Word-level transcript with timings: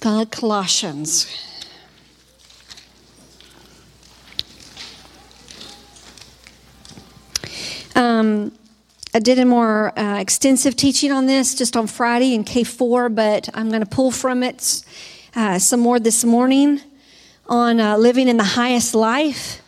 Called 0.00 0.30
Colossians. 0.30 1.26
Um, 7.94 8.52
I 9.12 9.18
did 9.18 9.38
a 9.38 9.44
more 9.44 9.92
uh, 9.98 10.18
extensive 10.18 10.74
teaching 10.74 11.12
on 11.12 11.26
this 11.26 11.54
just 11.54 11.76
on 11.76 11.86
Friday 11.86 12.34
in 12.34 12.44
K4, 12.44 13.14
but 13.14 13.50
I'm 13.52 13.68
going 13.68 13.82
to 13.82 13.88
pull 13.88 14.10
from 14.10 14.42
it 14.42 14.82
uh, 15.36 15.58
some 15.58 15.80
more 15.80 16.00
this 16.00 16.24
morning 16.24 16.80
on 17.46 17.78
uh, 17.78 17.98
living 17.98 18.26
in 18.26 18.38
the 18.38 18.44
highest 18.44 18.94
life 18.94 19.60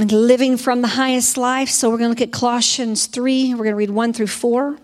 and 0.00 0.10
living 0.10 0.56
from 0.56 0.80
the 0.80 0.88
highest 0.88 1.36
life. 1.36 1.68
So 1.68 1.90
we're 1.90 1.98
going 1.98 2.14
to 2.14 2.18
look 2.18 2.26
at 2.26 2.32
Colossians 2.32 3.04
3. 3.08 3.52
We're 3.52 3.58
going 3.58 3.72
to 3.72 3.74
read 3.74 3.90
1 3.90 4.14
through 4.14 4.28
4. 4.28 4.78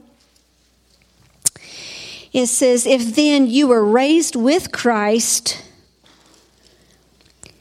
It 2.33 2.47
says, 2.47 2.87
If 2.87 3.15
then 3.15 3.47
you 3.47 3.69
were 3.69 3.85
raised 3.85 4.37
with 4.37 4.73
Christ, 4.73 5.63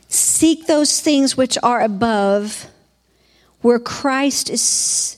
seek 0.07 0.67
those 0.67 1.01
things 1.01 1.35
which 1.35 1.57
are 1.61 1.81
above, 1.81 2.67
where 3.61 3.79
Christ 3.79 4.49
is 4.49 5.17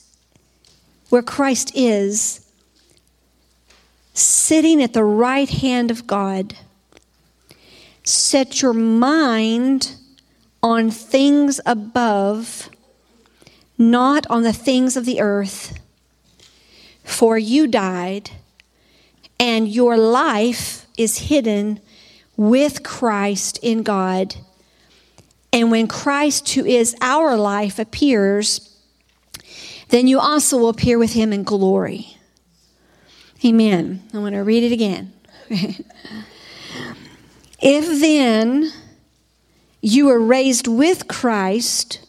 where 1.14 1.22
Christ 1.22 1.70
is, 1.76 2.44
sitting 4.14 4.82
at 4.82 4.94
the 4.94 5.04
right 5.04 5.48
hand 5.48 5.92
of 5.92 6.08
God. 6.08 6.56
Set 8.02 8.60
your 8.60 8.72
mind 8.72 9.94
on 10.60 10.90
things 10.90 11.60
above, 11.64 12.68
not 13.78 14.26
on 14.28 14.42
the 14.42 14.52
things 14.52 14.96
of 14.96 15.04
the 15.04 15.20
earth. 15.20 15.78
For 17.04 17.38
you 17.38 17.68
died, 17.68 18.32
and 19.38 19.68
your 19.68 19.96
life 19.96 20.86
is 20.96 21.18
hidden 21.18 21.80
with 22.36 22.82
Christ 22.82 23.58
in 23.62 23.82
God. 23.82 24.34
And 25.52 25.70
when 25.70 25.86
Christ, 25.86 26.48
who 26.50 26.64
is 26.64 26.96
our 27.00 27.36
life, 27.36 27.78
appears, 27.78 28.76
then 29.90 30.08
you 30.08 30.18
also 30.18 30.58
will 30.58 30.68
appear 30.68 30.98
with 30.98 31.12
him 31.12 31.32
in 31.32 31.44
glory. 31.44 32.16
Amen. 33.44 34.02
I 34.12 34.18
want 34.18 34.34
to 34.34 34.40
read 34.40 34.62
it 34.64 34.72
again. 34.72 35.12
if 37.60 38.00
then 38.00 38.72
you 39.80 40.06
were 40.06 40.20
raised 40.20 40.66
with 40.66 41.08
Christ, 41.08 42.04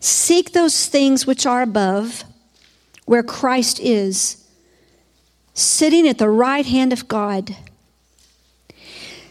seek 0.00 0.52
those 0.52 0.86
things 0.86 1.26
which 1.26 1.46
are 1.46 1.62
above, 1.62 2.24
where 3.06 3.22
Christ 3.22 3.80
is, 3.80 4.44
sitting 5.58 6.06
at 6.06 6.18
the 6.18 6.30
right 6.30 6.66
hand 6.66 6.92
of 6.92 7.08
God. 7.08 7.56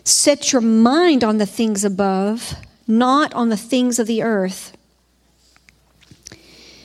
Set 0.03 0.51
your 0.51 0.61
mind 0.61 1.23
on 1.23 1.37
the 1.37 1.45
things 1.45 1.83
above, 1.83 2.55
not 2.87 3.33
on 3.33 3.49
the 3.49 3.57
things 3.57 3.99
of 3.99 4.07
the 4.07 4.21
earth. 4.21 4.75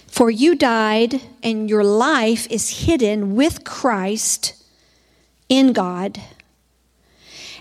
For 0.07 0.31
you 0.31 0.55
died, 0.55 1.23
and 1.43 1.69
your 1.71 1.85
life 1.85 2.47
is 2.51 2.85
hidden 2.87 3.35
with 3.35 3.65
Christ 3.65 4.55
in 5.49 5.73
God. 5.73 6.21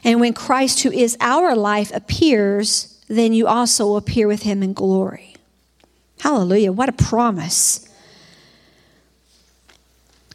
And 0.03 0.19
when 0.19 0.33
Christ, 0.33 0.83
who 0.83 0.91
is 0.91 1.15
our 1.19 1.55
life, 1.55 1.91
appears, 1.93 2.99
then 3.07 3.33
you 3.33 3.47
also 3.47 3.95
appear 3.95 4.27
with 4.27 4.43
him 4.43 4.61
in 4.63 4.73
glory. 4.73 5.35
Hallelujah. 6.19 6.71
What 6.71 6.89
a 6.89 6.93
promise. 6.93 7.87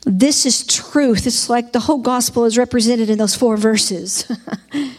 This 0.08 0.46
is 0.46 0.64
truth. 0.64 1.26
It's 1.26 1.50
like 1.50 1.72
the 1.72 1.80
whole 1.80 1.98
gospel 1.98 2.44
is 2.44 2.56
represented 2.56 3.10
in 3.10 3.18
those 3.18 3.34
four 3.34 3.56
verses. 3.56 4.30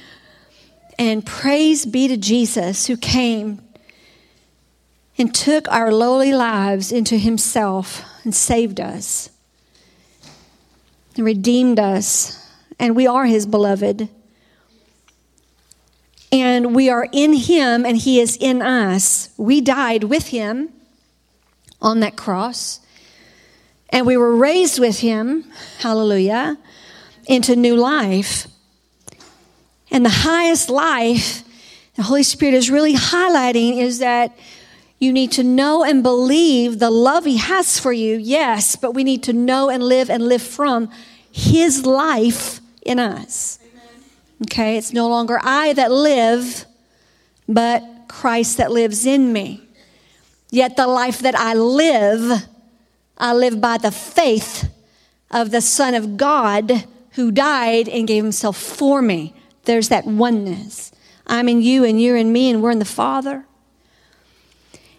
and 0.99 1.25
praise 1.25 1.85
be 1.85 2.09
to 2.09 2.17
Jesus 2.17 2.87
who 2.87 2.97
came 2.97 3.61
and 5.17 5.33
took 5.33 5.71
our 5.71 5.93
lowly 5.93 6.33
lives 6.33 6.91
into 6.91 7.17
himself 7.17 8.03
and 8.25 8.35
saved 8.35 8.81
us 8.81 9.29
and 11.15 11.25
redeemed 11.25 11.79
us. 11.79 12.45
And 12.77 12.93
we 12.93 13.07
are 13.07 13.25
his 13.25 13.45
beloved. 13.45 14.09
And 16.33 16.75
we 16.75 16.89
are 16.89 17.07
in 17.13 17.31
him 17.31 17.85
and 17.85 17.95
he 17.95 18.19
is 18.19 18.35
in 18.35 18.61
us. 18.61 19.29
We 19.37 19.61
died 19.61 20.03
with 20.03 20.27
him 20.27 20.73
on 21.81 22.01
that 22.01 22.17
cross. 22.17 22.81
And 23.89 24.05
we 24.05 24.17
were 24.17 24.35
raised 24.35 24.79
with 24.79 24.99
him, 24.99 25.45
hallelujah, 25.79 26.57
into 27.25 27.55
new 27.55 27.75
life. 27.75 28.47
And 29.91 30.05
the 30.05 30.09
highest 30.09 30.69
life 30.69 31.43
the 31.97 32.03
Holy 32.03 32.21
Spirit 32.21 32.53
is 32.53 32.69
really 32.69 32.93
highlighting 32.93 33.81
is 33.81 33.99
that 33.99 34.37
you 34.99 35.11
need 35.11 35.31
to 35.33 35.43
know 35.43 35.83
and 35.83 36.03
believe 36.03 36.77
the 36.77 36.91
love 36.91 37.25
He 37.25 37.37
has 37.37 37.79
for 37.79 37.91
you, 37.91 38.17
yes, 38.17 38.75
but 38.75 38.93
we 38.93 39.03
need 39.03 39.23
to 39.23 39.33
know 39.33 39.69
and 39.69 39.81
live 39.81 40.09
and 40.09 40.23
live 40.23 40.43
from 40.43 40.91
His 41.31 41.87
life 41.87 42.61
in 42.83 42.99
us. 42.99 43.57
Okay, 44.43 44.77
it's 44.77 44.93
no 44.93 45.09
longer 45.09 45.39
I 45.41 45.73
that 45.73 45.91
live, 45.91 46.65
but 47.49 47.83
Christ 48.07 48.57
that 48.57 48.71
lives 48.71 49.07
in 49.07 49.33
me. 49.33 49.63
Yet 50.51 50.77
the 50.77 50.85
life 50.85 51.19
that 51.19 51.35
I 51.35 51.55
live, 51.55 52.47
I 53.17 53.33
live 53.33 53.59
by 53.59 53.77
the 53.77 53.91
faith 53.91 54.69
of 55.31 55.51
the 55.51 55.61
Son 55.61 55.93
of 55.93 56.17
God 56.17 56.85
who 57.11 57.31
died 57.31 57.89
and 57.89 58.07
gave 58.07 58.23
Himself 58.23 58.57
for 58.57 59.01
me. 59.01 59.33
There's 59.65 59.89
that 59.89 60.05
oneness. 60.05 60.91
I'm 61.25 61.49
in 61.49 61.61
you, 61.61 61.83
and 61.83 62.01
you're 62.01 62.15
in 62.15 62.31
me, 62.31 62.49
and 62.49 62.61
we're 62.61 62.71
in 62.71 62.79
the 62.79 62.85
Father. 62.85 63.45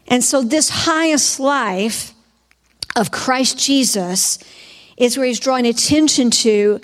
And 0.09 0.25
so, 0.25 0.43
this 0.43 0.69
highest 0.69 1.39
life 1.39 2.12
of 2.97 3.11
Christ 3.11 3.59
Jesus 3.59 4.39
is 4.97 5.17
where 5.17 5.27
he's 5.27 5.41
drawing 5.41 5.67
attention 5.67 6.31
to 6.31 6.81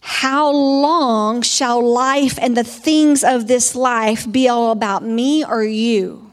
how 0.00 0.50
long 0.50 1.40
shall 1.40 1.82
life 1.82 2.38
and 2.38 2.56
the 2.56 2.64
things 2.64 3.24
of 3.24 3.46
this 3.46 3.74
life 3.74 4.30
be 4.30 4.48
all 4.48 4.70
about 4.70 5.02
me 5.02 5.44
or 5.44 5.62
you? 5.62 6.23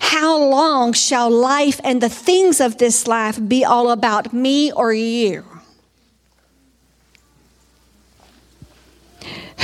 How 0.00 0.38
long 0.38 0.92
shall 0.92 1.30
life 1.30 1.80
and 1.84 2.00
the 2.00 2.08
things 2.08 2.60
of 2.60 2.78
this 2.78 3.06
life 3.06 3.38
be 3.48 3.64
all 3.64 3.90
about 3.90 4.32
me 4.32 4.70
or 4.72 4.92
you? 4.92 5.44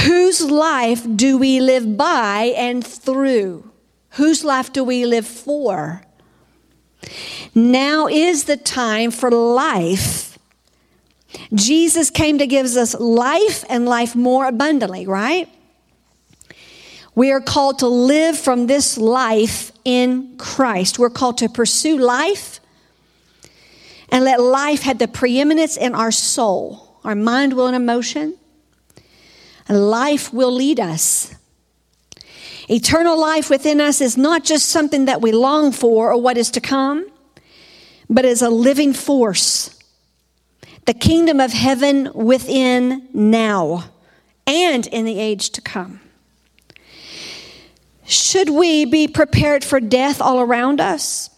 Whose 0.04 0.42
life 0.42 1.06
do 1.16 1.36
we 1.36 1.60
live 1.60 1.96
by 1.96 2.54
and 2.56 2.86
through? 2.86 3.70
Whose 4.10 4.44
life 4.44 4.72
do 4.72 4.84
we 4.84 5.04
live 5.04 5.26
for? 5.26 6.02
Now 7.54 8.06
is 8.06 8.44
the 8.44 8.56
time 8.56 9.10
for 9.10 9.30
life. 9.30 10.38
Jesus 11.52 12.10
came 12.10 12.38
to 12.38 12.46
give 12.46 12.66
us 12.66 12.94
life 12.94 13.64
and 13.68 13.86
life 13.86 14.16
more 14.16 14.46
abundantly, 14.46 15.06
right? 15.06 15.48
We 17.18 17.32
are 17.32 17.40
called 17.40 17.80
to 17.80 17.88
live 17.88 18.38
from 18.38 18.68
this 18.68 18.96
life 18.96 19.72
in 19.84 20.36
Christ. 20.36 21.00
We're 21.00 21.10
called 21.10 21.38
to 21.38 21.48
pursue 21.48 21.98
life 21.98 22.60
and 24.08 24.24
let 24.24 24.40
life 24.40 24.82
have 24.82 24.98
the 24.98 25.08
preeminence 25.08 25.76
in 25.76 25.96
our 25.96 26.12
soul, 26.12 27.00
our 27.02 27.16
mind, 27.16 27.54
will, 27.54 27.66
and 27.66 27.74
emotion. 27.74 28.38
And 29.66 29.90
life 29.90 30.32
will 30.32 30.52
lead 30.52 30.78
us. 30.78 31.34
Eternal 32.68 33.18
life 33.20 33.50
within 33.50 33.80
us 33.80 34.00
is 34.00 34.16
not 34.16 34.44
just 34.44 34.68
something 34.68 35.06
that 35.06 35.20
we 35.20 35.32
long 35.32 35.72
for 35.72 36.12
or 36.12 36.22
what 36.22 36.38
is 36.38 36.52
to 36.52 36.60
come, 36.60 37.04
but 38.08 38.24
is 38.24 38.42
a 38.42 38.48
living 38.48 38.92
force. 38.92 39.76
The 40.84 40.94
kingdom 40.94 41.40
of 41.40 41.52
heaven 41.52 42.12
within 42.14 43.08
now 43.12 43.90
and 44.46 44.86
in 44.86 45.04
the 45.04 45.18
age 45.18 45.50
to 45.50 45.60
come. 45.60 45.98
Should 48.08 48.48
we 48.48 48.86
be 48.86 49.06
prepared 49.06 49.62
for 49.62 49.80
death 49.80 50.22
all 50.22 50.40
around 50.40 50.80
us? 50.80 51.28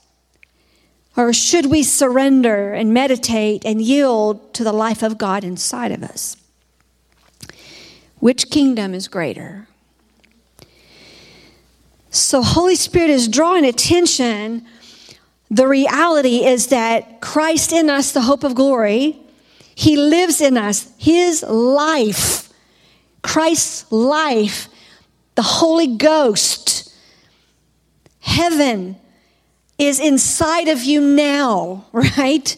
Or 1.17 1.33
should 1.33 1.67
we 1.67 1.83
surrender 1.83 2.73
and 2.73 2.95
meditate 2.95 3.65
and 3.65 3.83
yield 3.83 4.55
to 4.55 4.63
the 4.63 4.73
life 4.73 5.03
of 5.03 5.19
God 5.19 5.43
inside 5.43 5.91
of 5.91 6.05
us? 6.05 6.37
Which 8.21 8.51
kingdom 8.51 8.95
is 8.95 9.09
greater? 9.09 9.67
So, 12.11 12.41
Holy 12.41 12.77
Spirit 12.77 13.11
is 13.11 13.27
drawing 13.27 13.65
attention. 13.65 14.65
The 15.51 15.67
reality 15.67 16.45
is 16.45 16.69
that 16.69 17.21
Christ 17.21 17.73
in 17.73 17.91
us, 17.91 18.13
the 18.13 18.21
hope 18.21 18.45
of 18.45 18.55
glory, 18.55 19.19
He 19.75 19.97
lives 19.97 20.41
in 20.41 20.57
us. 20.57 20.93
His 20.99 21.43
life, 21.43 22.49
Christ's 23.23 23.91
life, 23.91 24.69
the 25.35 25.43
Holy 25.43 25.97
Ghost, 25.97 26.93
heaven 28.21 28.97
is 29.79 29.99
inside 29.99 30.69
of 30.69 30.83
you 30.85 31.01
now, 31.01 31.87
right? 31.93 32.57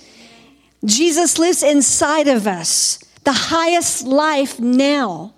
Jesus 0.84 1.38
lives 1.38 1.62
inside 1.62 2.28
of 2.28 2.46
us. 2.46 2.98
the 3.24 3.32
highest 3.32 4.04
life 4.04 4.58
now. 4.58 5.32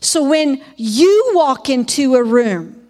So 0.00 0.24
when 0.24 0.62
you 0.76 1.32
walk 1.34 1.68
into 1.68 2.14
a 2.14 2.24
room, 2.24 2.88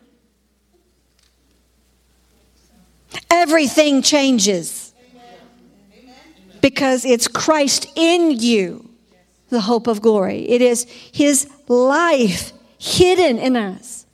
everything 3.29 4.03
changes 4.03 4.93
because 6.61 7.05
it's 7.05 7.27
Christ 7.27 7.87
in 7.97 8.39
you, 8.39 8.89
the 9.51 9.61
hope 9.61 9.87
of 9.87 10.01
glory. 10.01 10.49
It 10.49 10.63
is 10.63 10.85
His 11.13 11.49
life 11.69 12.53
hidden 12.79 13.39
in 13.39 13.57
us. 13.57 14.07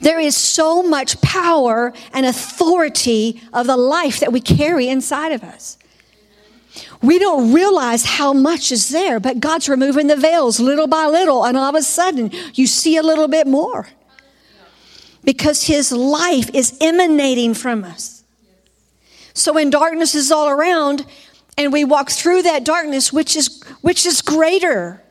There 0.00 0.18
is 0.18 0.36
so 0.36 0.82
much 0.82 1.20
power 1.20 1.92
and 2.12 2.26
authority 2.26 3.40
of 3.52 3.66
the 3.66 3.76
life 3.76 4.20
that 4.20 4.32
we 4.32 4.40
carry 4.40 4.88
inside 4.88 5.32
of 5.32 5.44
us. 5.44 5.78
We 7.02 7.18
don't 7.18 7.52
realize 7.52 8.04
how 8.04 8.32
much 8.32 8.72
is 8.72 8.88
there, 8.88 9.20
but 9.20 9.40
God's 9.40 9.68
removing 9.68 10.06
the 10.06 10.16
veils 10.16 10.58
little 10.58 10.86
by 10.86 11.06
little, 11.06 11.44
and 11.44 11.56
all 11.56 11.68
of 11.68 11.74
a 11.74 11.82
sudden 11.82 12.30
you 12.54 12.66
see 12.66 12.96
a 12.96 13.02
little 13.02 13.28
bit 13.28 13.46
more 13.46 13.88
because 15.24 15.64
His 15.64 15.92
life 15.92 16.50
is 16.54 16.76
emanating 16.80 17.54
from 17.54 17.84
us. 17.84 18.24
So 19.34 19.52
when 19.52 19.70
darkness 19.70 20.14
is 20.14 20.32
all 20.32 20.48
around, 20.48 21.06
and 21.58 21.72
we 21.72 21.84
walk 21.84 22.10
through 22.10 22.42
that 22.42 22.64
darkness, 22.64 23.12
which 23.12 23.36
is 23.36 23.62
which 23.82 24.06
is 24.06 24.22
greater. 24.22 25.02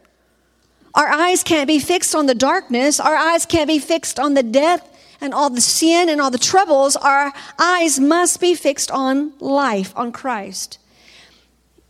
Our 0.94 1.08
eyes 1.08 1.44
can't 1.44 1.68
be 1.68 1.80
fixed 1.80 2.14
on 2.14 2.26
the 2.26 2.36
darkness. 2.36 3.00
Our 3.00 3.16
eyes 3.16 3.46
can't 3.46 3.68
be 3.68 3.80
fixed 3.80 4.20
on 4.20 4.34
the 4.34 4.44
death 4.44 4.88
and 5.22 5.34
all 5.34 5.50
the 5.50 5.62
sin 5.62 6.10
and 6.10 6.20
all 6.20 6.32
the 6.32 6.38
troubles. 6.38 6.96
Our 6.96 7.32
eyes 7.58 8.00
must 8.00 8.42
be 8.42 8.56
fixed 8.56 8.92
on 8.92 9.34
life, 9.40 9.94
on 9.96 10.12
Christ. 10.12 10.80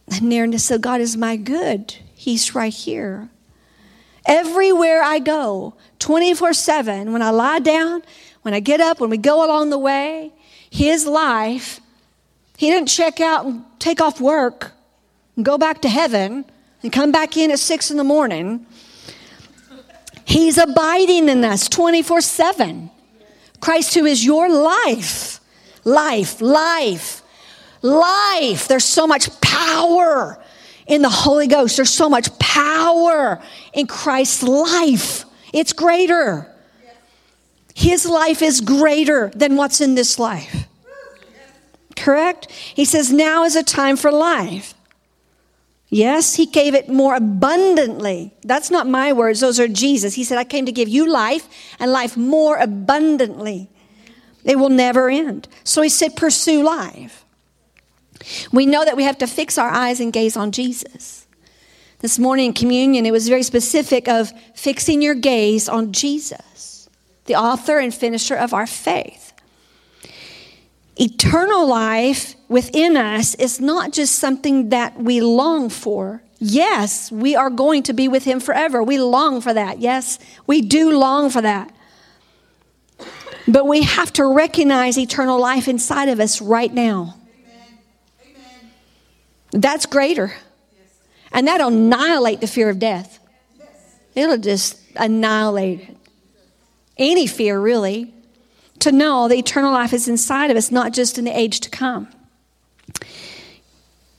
And 0.08 0.24
nearness 0.24 0.70
of 0.70 0.82
God 0.82 1.02
is 1.02 1.16
my 1.18 1.38
good. 1.38 1.96
He's 2.14 2.54
right 2.54 2.74
here. 2.74 3.30
Everywhere 4.26 5.02
I 5.02 5.20
go, 5.20 5.74
24 6.00 6.54
7, 6.54 7.12
when 7.12 7.22
I 7.22 7.32
lie 7.32 7.60
down, 7.60 8.04
when 8.44 8.54
I 8.54 8.60
get 8.60 8.80
up, 8.80 9.00
when 9.00 9.10
we 9.10 9.18
go 9.18 9.44
along 9.46 9.72
the 9.72 9.80
way, 9.80 10.32
His 10.70 11.08
life, 11.08 11.80
He 12.58 12.70
didn't 12.70 12.90
check 12.90 13.20
out 13.20 13.46
and 13.46 13.64
take 13.80 14.00
off 14.00 14.22
work 14.22 14.74
and 15.36 15.44
go 15.44 15.58
back 15.58 15.82
to 15.82 15.90
heaven 15.90 16.46
and 16.84 16.92
come 16.92 17.12
back 17.12 17.38
in 17.38 17.50
at 17.50 17.60
6 17.60 17.90
in 17.90 17.98
the 17.98 18.04
morning. 18.04 18.66
He's 20.32 20.58
abiding 20.58 21.28
in 21.28 21.44
us 21.44 21.68
24 21.68 22.22
7. 22.22 22.90
Christ, 23.60 23.94
who 23.94 24.06
is 24.06 24.24
your 24.24 24.50
life, 24.50 25.42
life, 25.84 26.40
life, 26.40 27.22
life. 27.82 28.68
There's 28.70 28.86
so 28.86 29.06
much 29.06 29.42
power 29.42 30.42
in 30.88 31.02
the 31.02 31.10
Holy 31.10 31.48
Ghost. 31.48 31.76
There's 31.76 31.94
so 31.94 32.08
much 32.08 32.40
power 32.40 33.42
in 33.74 33.88
Christ's 33.88 34.44
life. 34.44 35.26
It's 35.54 35.74
greater. 35.74 36.48
His 37.76 38.06
life 38.06 38.42
is 38.42 38.62
greater 38.62 39.32
than 39.36 39.58
what's 39.58 39.82
in 39.82 39.96
this 39.96 40.18
life. 40.18 40.66
Correct? 41.98 42.50
He 42.50 42.86
says, 42.86 43.12
now 43.12 43.44
is 43.44 43.58
a 43.58 43.64
time 43.64 43.98
for 43.98 44.14
life. 44.14 44.76
Yes, 45.94 46.36
he 46.36 46.46
gave 46.46 46.74
it 46.74 46.88
more 46.88 47.16
abundantly. 47.16 48.34
That's 48.44 48.72
not 48.72 48.88
my 48.88 49.12
words, 49.12 49.42
those 49.42 49.60
are 49.60 49.68
Jesus. 49.68 50.14
He 50.14 50.24
said, 50.24 50.38
I 50.38 50.46
came 50.46 50.66
to 50.66 50.72
give 50.72 50.88
you 50.88 51.12
life 51.12 51.50
and 51.80 51.92
life 51.92 52.16
more 52.16 52.56
abundantly. 52.56 53.70
It 54.46 54.58
will 54.58 54.70
never 54.70 55.10
end. 55.10 55.50
So 55.66 55.82
he 55.82 55.90
said, 55.90 56.16
pursue 56.16 56.64
life. 56.64 57.26
We 58.54 58.66
know 58.66 58.86
that 58.86 58.96
we 58.96 59.04
have 59.04 59.18
to 59.18 59.28
fix 59.28 59.58
our 59.58 59.70
eyes 59.70 60.00
and 60.00 60.14
gaze 60.14 60.38
on 60.38 60.54
Jesus. 60.54 61.28
This 62.00 62.18
morning 62.18 62.48
in 62.48 62.54
communion, 62.54 63.06
it 63.06 63.12
was 63.12 63.28
very 63.28 63.44
specific 63.44 64.08
of 64.08 64.32
fixing 64.56 65.02
your 65.02 65.14
gaze 65.14 65.68
on 65.68 65.92
Jesus, 65.92 66.90
the 67.26 67.36
author 67.36 67.80
and 67.80 67.94
finisher 67.94 68.36
of 68.36 68.54
our 68.54 68.66
faith. 68.66 69.31
Eternal 71.02 71.68
life 71.68 72.36
within 72.48 72.96
us 72.96 73.34
is 73.36 73.60
not 73.60 73.92
just 73.92 74.18
something 74.18 74.70
that 74.70 75.02
we 75.02 75.20
long 75.20 75.68
for. 75.68 76.22
Yes, 76.38 77.12
we 77.12 77.36
are 77.36 77.50
going 77.50 77.82
to 77.84 77.94
be 77.94 78.08
with 78.08 78.24
Him 78.24 78.40
forever. 78.40 78.84
We 78.84 79.00
long 79.00 79.42
for 79.42 79.52
that. 79.52 79.80
Yes, 79.80 80.20
we 80.46 80.62
do 80.62 80.96
long 80.96 81.32
for 81.32 81.42
that. 81.42 81.74
But 83.48 83.66
we 83.66 83.82
have 83.82 84.14
to 84.14 84.32
recognize 84.32 84.96
eternal 84.96 85.40
life 85.40 85.68
inside 85.68 86.08
of 86.08 86.20
us 86.20 86.40
right 86.40 86.72
now. 86.72 87.16
That's 89.52 89.88
greater. 89.88 90.36
And 91.32 91.48
that'll 91.48 91.70
annihilate 91.70 92.42
the 92.42 92.48
fear 92.48 92.70
of 92.70 92.78
death. 92.78 93.18
It'll 94.14 94.38
just 94.38 94.78
annihilate 94.96 95.98
any 96.96 97.26
fear, 97.26 97.60
really 97.60 98.14
to 98.82 98.92
know 98.92 99.28
the 99.28 99.38
eternal 99.38 99.72
life 99.72 99.94
is 99.94 100.08
inside 100.08 100.52
of 100.52 100.58
us, 100.58 100.72
not 100.72 100.94
just 100.94 101.18
in 101.18 101.26
the 101.26 101.38
age 101.38 101.60
to 101.62 101.70
come. 101.70 102.08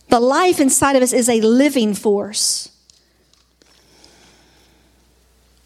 The 0.09 0.20
life 0.20 0.61
inside 0.61 0.97
of 0.97 1.03
us 1.03 1.12
is 1.12 1.29
a 1.29 1.41
living 1.41 1.94
force. 1.94 2.70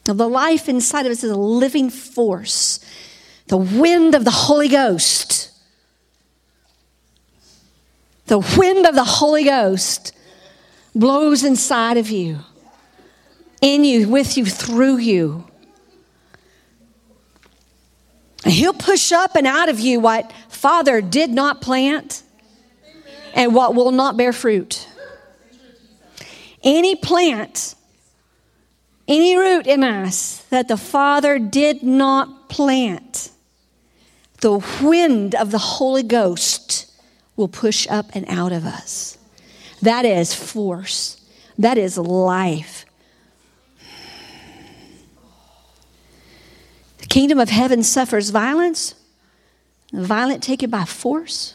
The 0.05 0.15
life 0.15 0.69
inside 0.69 1.05
of 1.05 1.13
us 1.13 1.25
is 1.25 1.31
a 1.31 1.37
living 1.37 1.91
force. 1.91 2.79
The 3.49 3.57
wind 3.57 4.15
of 4.15 4.25
the 4.25 4.31
Holy 4.31 4.69
Ghost. 4.69 5.51
The 8.27 8.39
wind 8.57 8.87
of 8.87 8.95
the 8.95 9.05
Holy 9.05 9.45
Ghost 9.45 10.13
blows 10.95 11.45
inside 11.45 11.97
of 11.97 12.11
you, 12.11 12.39
in 13.61 13.85
you, 13.85 14.09
with 14.09 14.37
you, 14.37 14.47
through 14.47 14.99
you. 14.99 15.46
And 18.47 18.55
he'll 18.55 18.75
push 18.75 19.11
up 19.11 19.35
and 19.35 19.45
out 19.45 19.69
of 19.69 19.81
you 19.81 19.99
what 19.99 20.31
Father 20.49 21.01
did 21.01 21.31
not 21.31 21.61
plant 21.61 22.23
and 23.35 23.53
what 23.53 23.75
will 23.75 23.91
not 23.91 24.17
bear 24.17 24.33
fruit. 24.33 24.87
Any 26.63 26.95
plant, 26.95 27.75
any 29.09 29.37
root 29.37 29.67
in 29.67 29.83
us 29.83 30.45
that 30.51 30.69
the 30.69 30.77
Father 30.77 31.41
did 31.41 31.83
not 31.83 32.49
plant, 32.49 33.33
the 34.43 34.65
wind 34.81 35.35
of 35.35 35.51
the 35.51 35.59
Holy 35.59 36.05
Ghost 36.05 36.87
will 37.35 37.49
push 37.49 37.89
up 37.91 38.15
and 38.15 38.25
out 38.29 38.53
of 38.53 38.65
us. 38.65 39.19
That 39.83 40.05
is 40.05 40.33
force, 40.33 41.21
that 41.59 41.79
is 41.79 41.99
life. 41.99 42.86
The 47.07 47.15
kingdom 47.15 47.39
of 47.39 47.51
heaven 47.51 47.85
suffers 47.85 48.31
violence, 48.31 48.97
the 49.93 50.05
violent 50.05 50.43
take 50.43 50.65
it 50.65 50.73
by 50.73 50.85
force. 50.85 51.55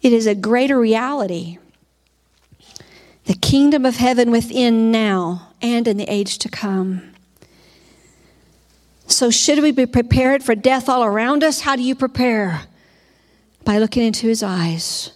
It 0.00 0.12
is 0.12 0.28
a 0.28 0.36
greater 0.36 0.78
reality. 0.78 1.58
The 3.24 3.34
kingdom 3.34 3.84
of 3.84 3.96
heaven 3.96 4.30
within 4.30 4.92
now 4.92 5.48
and 5.60 5.88
in 5.88 5.96
the 5.96 6.04
age 6.04 6.38
to 6.38 6.48
come. 6.48 7.14
So, 9.08 9.28
should 9.28 9.60
we 9.60 9.72
be 9.72 9.86
prepared 9.86 10.44
for 10.44 10.54
death 10.54 10.88
all 10.88 11.02
around 11.02 11.42
us? 11.42 11.62
How 11.62 11.74
do 11.74 11.82
you 11.82 11.96
prepare? 11.96 12.60
By 13.64 13.78
looking 13.78 14.04
into 14.04 14.28
his 14.28 14.40
eyes, 14.40 15.10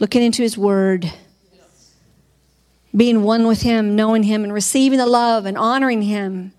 looking 0.00 0.24
into 0.24 0.42
his 0.42 0.58
word, 0.58 1.12
being 2.96 3.22
one 3.22 3.46
with 3.46 3.62
him, 3.62 3.94
knowing 3.94 4.24
him, 4.24 4.42
and 4.42 4.52
receiving 4.52 4.98
the 4.98 5.06
love 5.06 5.46
and 5.46 5.56
honoring 5.56 6.02
him 6.02 6.52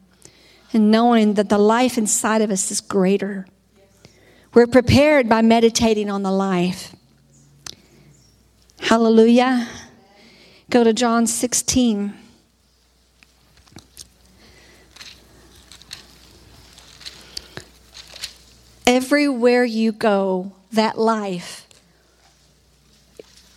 and 0.74 0.92
knowing 0.92 1.36
that 1.36 1.50
the 1.50 1.58
life 1.58 1.98
inside 1.98 2.42
of 2.42 2.52
us 2.52 2.72
is 2.72 2.82
greater. 2.82 3.48
We're 4.54 4.68
prepared 4.68 5.30
by 5.30 5.42
meditating 5.42 6.10
on 6.10 6.24
the 6.24 6.32
life. 6.32 6.96
Hallelujah. 8.80 9.68
Go 10.70 10.84
to 10.84 10.94
John 10.94 11.28
16. 11.28 12.14
Everywhere 18.86 19.66
you 19.66 19.92
go, 19.92 20.54
that 20.72 20.98
life 20.98 21.68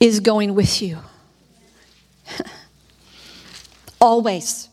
is 0.01 0.21
going 0.21 0.55
with 0.55 0.83
you. 0.83 0.99
Always. 4.01 4.70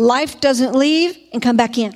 Life 0.00 0.40
doesn't 0.40 0.74
leave 0.74 1.18
and 1.30 1.42
come 1.42 1.58
back 1.58 1.76
in. 1.76 1.92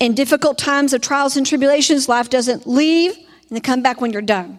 In 0.00 0.14
difficult 0.14 0.56
times 0.56 0.94
of 0.94 1.02
trials 1.02 1.36
and 1.36 1.46
tribulations, 1.46 2.08
life 2.08 2.30
doesn't 2.30 2.66
leave 2.66 3.14
and 3.14 3.50
then 3.50 3.60
come 3.60 3.82
back 3.82 4.00
when 4.00 4.12
you're 4.12 4.22
done. 4.22 4.58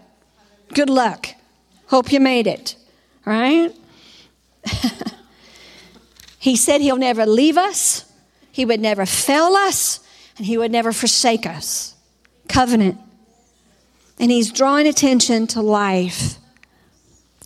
Good 0.76 0.88
luck. 0.88 1.30
Hope 1.88 2.12
you 2.12 2.20
made 2.20 2.46
it. 2.46 2.76
Right? 3.26 3.74
he 6.40 6.56
said 6.56 6.82
he'll 6.82 6.96
never 6.96 7.26
leave 7.26 7.58
us, 7.58 8.06
he 8.52 8.64
would 8.64 8.80
never 8.80 9.08
fail 9.08 9.56
us, 9.56 10.00
and 10.38 10.46
he 10.46 10.60
would 10.60 10.72
never 10.72 10.94
forsake 10.94 11.48
us. 11.48 11.96
Covenant. 12.48 13.00
And 14.20 14.30
he's 14.30 14.52
drawing 14.52 14.86
attention 14.86 15.48
to 15.48 15.62
life. 15.64 16.36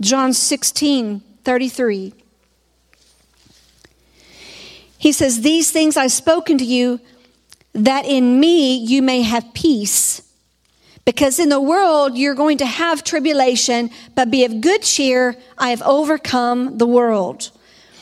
John 0.01 0.33
16, 0.33 1.21
33. 1.45 2.20
He 5.01 5.11
says, 5.11 5.41
These 5.41 5.71
things 5.71 5.97
I've 5.97 6.11
spoken 6.11 6.59
to 6.59 6.63
you, 6.63 6.99
that 7.73 8.05
in 8.05 8.39
me 8.39 8.77
you 8.77 9.01
may 9.01 9.23
have 9.23 9.51
peace. 9.55 10.21
Because 11.05 11.39
in 11.39 11.49
the 11.49 11.59
world 11.59 12.19
you're 12.19 12.35
going 12.35 12.59
to 12.59 12.67
have 12.67 13.03
tribulation, 13.03 13.89
but 14.13 14.29
be 14.29 14.45
of 14.45 14.61
good 14.61 14.83
cheer. 14.83 15.35
I 15.57 15.71
have 15.71 15.81
overcome 15.81 16.77
the 16.77 16.85
world. 16.85 17.49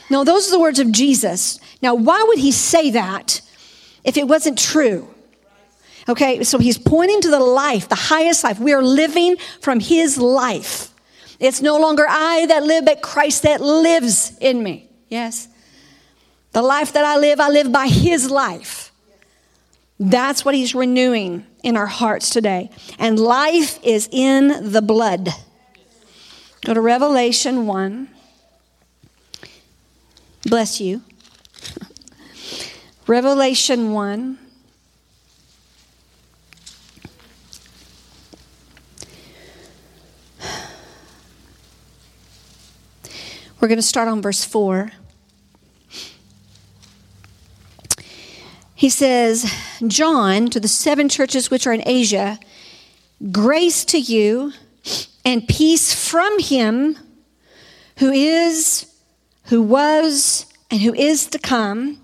Now, 0.09 0.25
those 0.25 0.49
are 0.49 0.51
the 0.51 0.59
words 0.59 0.79
of 0.79 0.91
Jesus. 0.91 1.57
Now, 1.81 1.95
why 1.95 2.21
would 2.27 2.37
he 2.37 2.51
say 2.51 2.91
that 2.91 3.39
if 4.03 4.17
it 4.17 4.27
wasn't 4.27 4.59
true? 4.59 5.07
Okay, 6.09 6.43
so 6.43 6.57
he's 6.57 6.77
pointing 6.77 7.21
to 7.21 7.29
the 7.29 7.39
life, 7.39 7.87
the 7.87 7.95
highest 7.95 8.43
life. 8.43 8.59
We 8.59 8.73
are 8.73 8.83
living 8.83 9.37
from 9.61 9.79
his 9.79 10.17
life. 10.17 10.93
It's 11.39 11.61
no 11.61 11.77
longer 11.77 12.05
I 12.09 12.45
that 12.47 12.63
live, 12.63 12.83
but 12.83 13.01
Christ 13.01 13.43
that 13.43 13.61
lives 13.61 14.37
in 14.41 14.61
me. 14.61 14.89
Yes? 15.07 15.47
The 16.59 16.63
life 16.63 16.91
that 16.91 17.05
I 17.05 17.15
live, 17.15 17.39
I 17.39 17.47
live 17.47 17.71
by 17.71 17.87
his 17.87 18.29
life. 18.29 18.91
That's 19.97 20.43
what 20.43 20.53
he's 20.53 20.75
renewing 20.75 21.45
in 21.63 21.77
our 21.77 21.85
hearts 21.85 22.31
today. 22.31 22.69
And 22.97 23.17
life 23.17 23.79
is 23.81 24.09
in 24.11 24.73
the 24.73 24.81
blood. 24.81 25.29
Go 26.65 26.73
to 26.73 26.81
Revelation 26.81 27.65
1. 27.65 28.09
Bless 30.49 30.81
you. 30.81 31.01
Revelation 33.07 33.93
1. 33.93 34.37
We're 43.61 43.69
going 43.69 43.77
to 43.77 43.81
start 43.81 44.09
on 44.09 44.21
verse 44.21 44.43
4. 44.43 44.91
He 48.79 48.89
says, 48.89 49.53
John, 49.87 50.49
to 50.51 50.59
the 50.61 50.69
seven 50.69 51.09
churches 51.09 51.51
which 51.51 51.67
are 51.67 51.73
in 51.73 51.85
Asia, 51.85 52.39
grace 53.29 53.83
to 53.83 53.99
you 53.99 54.53
and 55.25 55.45
peace 55.45 55.93
from 55.93 56.39
him 56.39 56.97
who 57.97 58.09
is, 58.09 58.89
who 59.47 59.61
was, 59.61 60.45
and 60.71 60.79
who 60.79 60.93
is 60.93 61.25
to 61.25 61.39
come, 61.39 61.99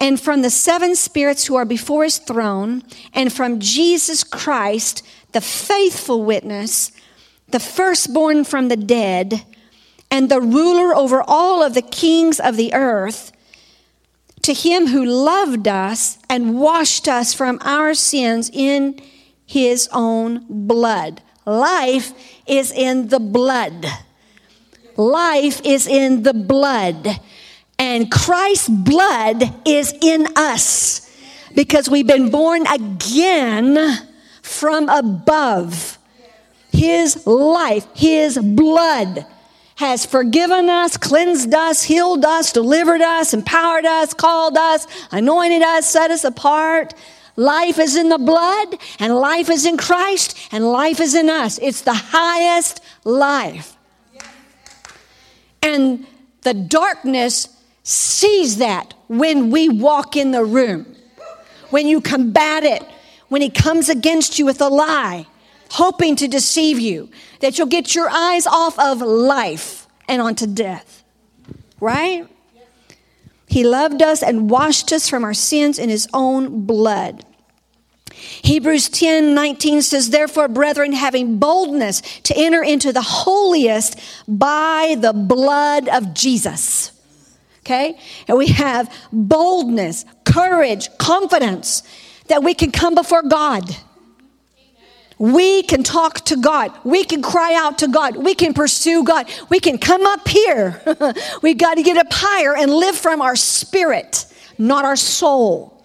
and 0.00 0.20
from 0.20 0.42
the 0.42 0.50
seven 0.50 0.96
spirits 0.96 1.46
who 1.46 1.54
are 1.54 1.64
before 1.64 2.02
his 2.02 2.18
throne, 2.18 2.82
and 3.14 3.32
from 3.32 3.60
Jesus 3.60 4.24
Christ, 4.24 5.06
the 5.30 5.40
faithful 5.40 6.24
witness, 6.24 6.90
the 7.50 7.60
firstborn 7.60 8.42
from 8.42 8.66
the 8.66 8.76
dead, 8.76 9.44
and 10.10 10.28
the 10.28 10.40
ruler 10.40 10.92
over 10.92 11.22
all 11.24 11.62
of 11.62 11.74
the 11.74 11.82
kings 11.82 12.40
of 12.40 12.56
the 12.56 12.74
earth 12.74 13.30
to 14.50 14.68
him 14.68 14.88
who 14.88 15.04
loved 15.04 15.68
us 15.68 16.18
and 16.28 16.58
washed 16.58 17.06
us 17.06 17.32
from 17.32 17.56
our 17.62 17.94
sins 17.94 18.50
in 18.52 18.98
his 19.46 19.88
own 19.92 20.44
blood. 20.48 21.22
Life 21.46 22.12
is 22.48 22.72
in 22.72 23.06
the 23.06 23.20
blood. 23.20 23.86
Life 24.96 25.60
is 25.64 25.86
in 25.86 26.24
the 26.24 26.34
blood. 26.34 27.20
And 27.78 28.10
Christ's 28.10 28.68
blood 28.68 29.44
is 29.64 29.94
in 30.02 30.26
us 30.34 31.08
because 31.54 31.88
we've 31.88 32.08
been 32.08 32.30
born 32.30 32.66
again 32.66 33.78
from 34.42 34.88
above. 34.88 35.96
His 36.72 37.24
life, 37.24 37.86
His 37.94 38.36
blood 38.36 39.26
has 39.80 40.04
forgiven 40.04 40.68
us, 40.68 40.98
cleansed 40.98 41.54
us, 41.54 41.82
healed 41.82 42.22
us, 42.22 42.52
delivered 42.52 43.00
us, 43.00 43.32
empowered 43.32 43.86
us, 43.86 44.12
called 44.12 44.58
us, 44.58 44.86
anointed 45.10 45.62
us, 45.62 45.90
set 45.90 46.10
us 46.10 46.22
apart. 46.22 46.92
Life 47.34 47.78
is 47.78 47.96
in 47.96 48.10
the 48.10 48.18
blood, 48.18 48.76
and 48.98 49.16
life 49.16 49.48
is 49.48 49.64
in 49.64 49.78
Christ, 49.78 50.36
and 50.52 50.70
life 50.70 51.00
is 51.00 51.14
in 51.14 51.30
us. 51.30 51.58
It's 51.62 51.80
the 51.80 51.94
highest 51.94 52.82
life. 53.04 53.74
And 55.62 56.06
the 56.42 56.52
darkness 56.52 57.48
sees 57.82 58.58
that 58.58 58.92
when 59.08 59.50
we 59.50 59.70
walk 59.70 60.14
in 60.14 60.32
the 60.32 60.44
room, 60.44 60.94
when 61.70 61.86
you 61.86 62.02
combat 62.02 62.64
it, 62.64 62.82
when 63.28 63.40
he 63.40 63.48
comes 63.48 63.88
against 63.88 64.38
you 64.38 64.44
with 64.44 64.60
a 64.60 64.68
lie, 64.68 65.26
hoping 65.70 66.16
to 66.16 66.28
deceive 66.28 66.78
you 66.78 67.08
that 67.40 67.56
you'll 67.56 67.66
get 67.66 67.94
your 67.94 68.10
eyes 68.10 68.46
off 68.46 68.78
of 68.78 69.00
life 69.00 69.86
and 70.08 70.20
onto 70.20 70.46
death. 70.46 71.04
Right? 71.80 72.26
He 73.46 73.64
loved 73.64 74.02
us 74.02 74.22
and 74.22 74.50
washed 74.50 74.92
us 74.92 75.08
from 75.08 75.24
our 75.24 75.34
sins 75.34 75.78
in 75.78 75.88
his 75.88 76.08
own 76.12 76.66
blood. 76.66 77.24
Hebrews 78.12 78.88
10 78.90 79.34
19 79.34 79.82
says, 79.82 80.10
Therefore, 80.10 80.48
brethren, 80.48 80.92
having 80.92 81.38
boldness 81.38 82.00
to 82.24 82.34
enter 82.36 82.62
into 82.62 82.92
the 82.92 83.00
holiest 83.00 83.98
by 84.28 84.96
the 84.98 85.12
blood 85.12 85.88
of 85.88 86.12
Jesus. 86.12 86.92
Okay? 87.60 87.98
And 88.28 88.36
we 88.36 88.48
have 88.48 88.92
boldness, 89.12 90.04
courage, 90.24 90.88
confidence 90.98 91.82
that 92.26 92.42
we 92.42 92.54
can 92.54 92.70
come 92.70 92.94
before 92.94 93.22
God 93.22 93.64
we 95.20 95.62
can 95.62 95.82
talk 95.82 96.24
to 96.24 96.36
God. 96.36 96.72
We 96.82 97.04
can 97.04 97.20
cry 97.20 97.54
out 97.54 97.76
to 97.80 97.88
God. 97.88 98.16
We 98.16 98.34
can 98.34 98.54
pursue 98.54 99.04
God. 99.04 99.30
We 99.50 99.60
can 99.60 99.76
come 99.76 100.06
up 100.06 100.26
here. 100.26 100.80
we 101.42 101.52
got 101.52 101.74
to 101.74 101.82
get 101.82 101.98
up 101.98 102.06
higher 102.10 102.56
and 102.56 102.72
live 102.72 102.96
from 102.96 103.20
our 103.20 103.36
spirit, 103.36 104.24
not 104.56 104.86
our 104.86 104.96
soul. 104.96 105.84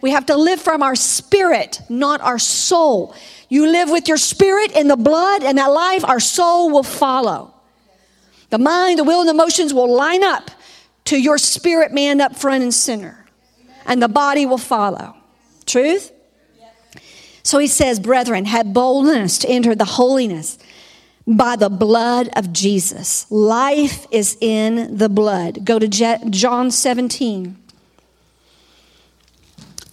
We 0.00 0.10
have 0.10 0.26
to 0.26 0.36
live 0.36 0.60
from 0.60 0.82
our 0.82 0.96
spirit, 0.96 1.82
not 1.88 2.20
our 2.20 2.40
soul. 2.40 3.14
You 3.48 3.70
live 3.70 3.90
with 3.90 4.08
your 4.08 4.16
spirit 4.16 4.72
in 4.72 4.88
the 4.88 4.96
blood 4.96 5.44
and 5.44 5.56
that 5.56 5.68
life, 5.68 6.04
our 6.04 6.18
soul 6.18 6.72
will 6.72 6.82
follow. 6.82 7.54
The 8.50 8.58
mind, 8.58 8.98
the 8.98 9.04
will, 9.04 9.20
and 9.20 9.28
the 9.28 9.34
emotions 9.34 9.72
will 9.72 9.94
line 9.94 10.24
up 10.24 10.50
to 11.04 11.16
your 11.16 11.38
spirit 11.38 11.92
man 11.92 12.20
up 12.20 12.34
front 12.34 12.64
and 12.64 12.74
center, 12.74 13.24
and 13.86 14.02
the 14.02 14.08
body 14.08 14.46
will 14.46 14.58
follow. 14.58 15.14
Truth? 15.64 16.10
So 17.44 17.58
he 17.58 17.66
says, 17.66 18.00
Brethren, 18.00 18.46
have 18.46 18.72
boldness 18.72 19.38
to 19.38 19.48
enter 19.48 19.74
the 19.74 19.84
holiness 19.84 20.58
by 21.26 21.56
the 21.56 21.68
blood 21.68 22.28
of 22.34 22.52
Jesus. 22.52 23.30
Life 23.30 24.06
is 24.10 24.36
in 24.40 24.96
the 24.96 25.10
blood. 25.10 25.64
Go 25.64 25.78
to 25.78 25.86
John 25.86 26.70
17. 26.70 27.56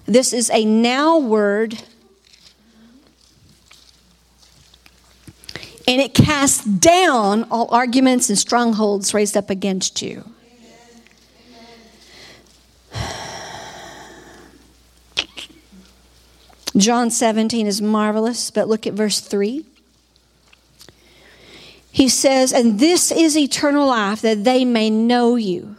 This 0.05 0.33
is 0.33 0.49
a 0.49 0.65
now 0.65 1.19
word, 1.19 1.83
and 5.87 6.01
it 6.01 6.13
casts 6.13 6.65
down 6.65 7.43
all 7.51 7.73
arguments 7.73 8.29
and 8.29 8.37
strongholds 8.37 9.13
raised 9.13 9.37
up 9.37 9.49
against 9.49 10.01
you. 10.01 10.23
John 16.77 17.11
17 17.11 17.67
is 17.67 17.81
marvelous, 17.81 18.49
but 18.51 18.67
look 18.67 18.87
at 18.87 18.93
verse 18.93 19.19
3. 19.19 19.65
He 21.91 22.07
says, 22.07 22.53
And 22.53 22.79
this 22.79 23.11
is 23.11 23.37
eternal 23.37 23.87
life, 23.87 24.21
that 24.21 24.43
they 24.43 24.63
may 24.63 24.89
know 24.89 25.35
you, 25.35 25.75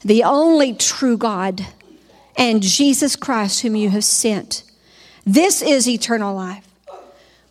the 0.00 0.24
only 0.24 0.74
true 0.74 1.16
God, 1.16 1.64
and 2.36 2.62
Jesus 2.62 3.14
Christ, 3.14 3.62
whom 3.62 3.76
you 3.76 3.90
have 3.90 4.04
sent. 4.04 4.64
This 5.24 5.62
is 5.62 5.88
eternal 5.88 6.34
life. 6.34 6.66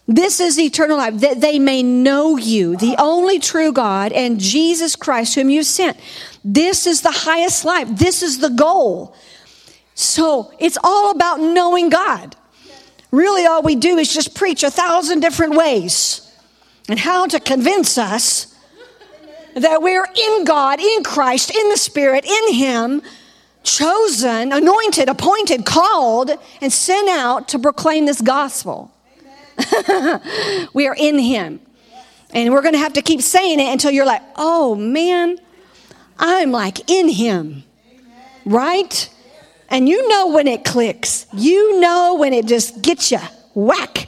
This 0.05 0.41
is 0.41 0.59
eternal 0.59 0.97
life, 0.97 1.19
that 1.21 1.39
they 1.39 1.59
may 1.59 1.81
know 1.81 2.35
you, 2.35 2.75
the 2.75 2.95
only 2.99 3.39
true 3.39 3.71
God, 3.71 4.11
and 4.11 4.37
Jesus 4.37 4.97
Christ, 4.97 5.35
whom 5.35 5.49
you 5.49 5.63
sent. 5.63 5.97
This 6.43 6.85
is 6.85 7.01
the 7.01 7.11
highest 7.11 7.63
life. 7.63 7.87
This 7.89 8.21
is 8.21 8.39
the 8.39 8.49
goal. 8.49 9.15
So 9.95 10.51
it's 10.59 10.77
all 10.83 11.11
about 11.11 11.39
knowing 11.39 11.89
God. 11.89 12.35
Really, 13.11 13.45
all 13.45 13.61
we 13.61 13.75
do 13.75 13.97
is 13.97 14.11
just 14.11 14.33
preach 14.33 14.63
a 14.63 14.71
thousand 14.71 15.19
different 15.19 15.55
ways 15.55 16.31
and 16.89 16.97
how 16.97 17.27
to 17.27 17.39
convince 17.39 17.97
us 17.97 18.53
that 19.55 19.81
we're 19.81 20.05
in 20.05 20.45
God, 20.45 20.79
in 20.79 21.03
Christ, 21.03 21.55
in 21.55 21.69
the 21.69 21.77
Spirit, 21.77 22.25
in 22.25 22.53
Him, 22.55 23.01
chosen, 23.61 24.51
anointed, 24.51 25.09
appointed, 25.09 25.65
called, 25.65 26.31
and 26.59 26.73
sent 26.73 27.07
out 27.09 27.47
to 27.49 27.59
proclaim 27.59 28.05
this 28.05 28.19
gospel. 28.19 28.91
we 30.73 30.87
are 30.87 30.95
in 30.97 31.19
Him. 31.19 31.59
And 32.31 32.51
we're 32.51 32.63
going 32.63 32.73
to 32.73 32.79
have 32.79 32.93
to 32.93 33.01
keep 33.03 33.21
saying 33.21 33.59
it 33.59 33.71
until 33.71 33.91
you're 33.91 34.07
like, 34.07 34.23
oh 34.35 34.73
man, 34.73 35.37
I'm 36.17 36.51
like 36.51 36.89
in 36.89 37.09
Him. 37.09 37.63
Right? 38.43 39.09
And 39.73 39.89
you 39.89 40.07
know 40.07 40.27
when 40.27 40.47
it 40.47 40.63
clicks. 40.63 41.25
You 41.33 41.79
know 41.79 42.13
when 42.13 42.31
it 42.31 42.45
just 42.45 42.83
gets 42.83 43.11
you 43.11 43.17
whack. 43.55 44.07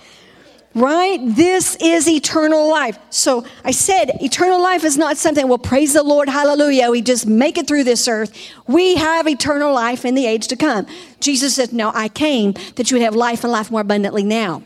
Right? 0.75 1.17
This 1.23 1.75
is 1.77 2.07
eternal 2.07 2.69
life. 2.69 2.99
So 3.09 3.45
I 3.63 3.71
said 3.71 4.11
eternal 4.21 4.61
life 4.61 4.83
is 4.83 4.95
not 4.95 5.17
something, 5.17 5.47
well, 5.47 5.57
praise 5.57 5.93
the 5.93 6.03
Lord, 6.03 6.29
hallelujah, 6.29 6.91
we 6.91 7.01
just 7.01 7.25
make 7.25 7.57
it 7.57 7.65
through 7.67 7.85
this 7.85 8.07
earth. 8.07 8.53
We 8.67 8.95
have 8.97 9.27
eternal 9.27 9.73
life 9.73 10.05
in 10.05 10.13
the 10.13 10.27
age 10.27 10.49
to 10.49 10.55
come. 10.55 10.85
Jesus 11.19 11.55
said, 11.55 11.73
No, 11.73 11.91
I 11.95 12.09
came 12.09 12.53
that 12.75 12.91
you 12.91 12.95
would 12.95 13.03
have 13.03 13.15
life 13.15 13.43
and 13.43 13.51
life 13.51 13.71
more 13.71 13.81
abundantly 13.81 14.23
now. 14.23 14.61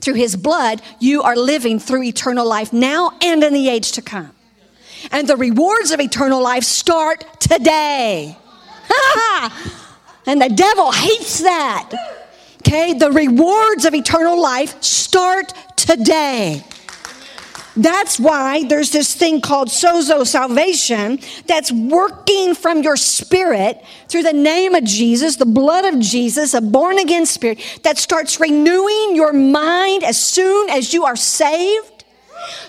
Through 0.00 0.14
his 0.14 0.36
blood, 0.36 0.80
you 1.00 1.22
are 1.22 1.34
living 1.34 1.80
through 1.80 2.04
eternal 2.04 2.46
life 2.46 2.72
now 2.72 3.18
and 3.20 3.42
in 3.42 3.52
the 3.52 3.68
age 3.68 3.90
to 3.92 4.02
come. 4.02 4.30
And 5.10 5.26
the 5.26 5.36
rewards 5.36 5.90
of 5.90 5.98
eternal 5.98 6.40
life 6.40 6.62
start 6.62 7.24
today. 7.40 8.36
and 10.26 10.40
the 10.40 10.48
devil 10.48 10.90
hates 10.92 11.40
that. 11.40 11.90
Okay, 12.66 12.94
the 12.94 13.12
rewards 13.12 13.84
of 13.84 13.94
eternal 13.94 14.40
life 14.40 14.82
start 14.82 15.52
today. 15.76 16.64
That's 17.76 18.20
why 18.20 18.64
there's 18.64 18.90
this 18.90 19.14
thing 19.14 19.40
called 19.40 19.68
sozo 19.68 20.24
salvation 20.24 21.18
that's 21.46 21.72
working 21.72 22.54
from 22.54 22.82
your 22.82 22.96
spirit 22.96 23.84
through 24.08 24.22
the 24.22 24.32
name 24.32 24.74
of 24.74 24.84
Jesus, 24.84 25.36
the 25.36 25.46
blood 25.46 25.84
of 25.84 25.98
Jesus, 25.98 26.54
a 26.54 26.60
born 26.60 26.98
again 26.98 27.26
spirit 27.26 27.80
that 27.82 27.98
starts 27.98 28.38
renewing 28.38 29.16
your 29.16 29.32
mind 29.32 30.04
as 30.04 30.22
soon 30.22 30.70
as 30.70 30.94
you 30.94 31.04
are 31.04 31.16
saved 31.16 31.93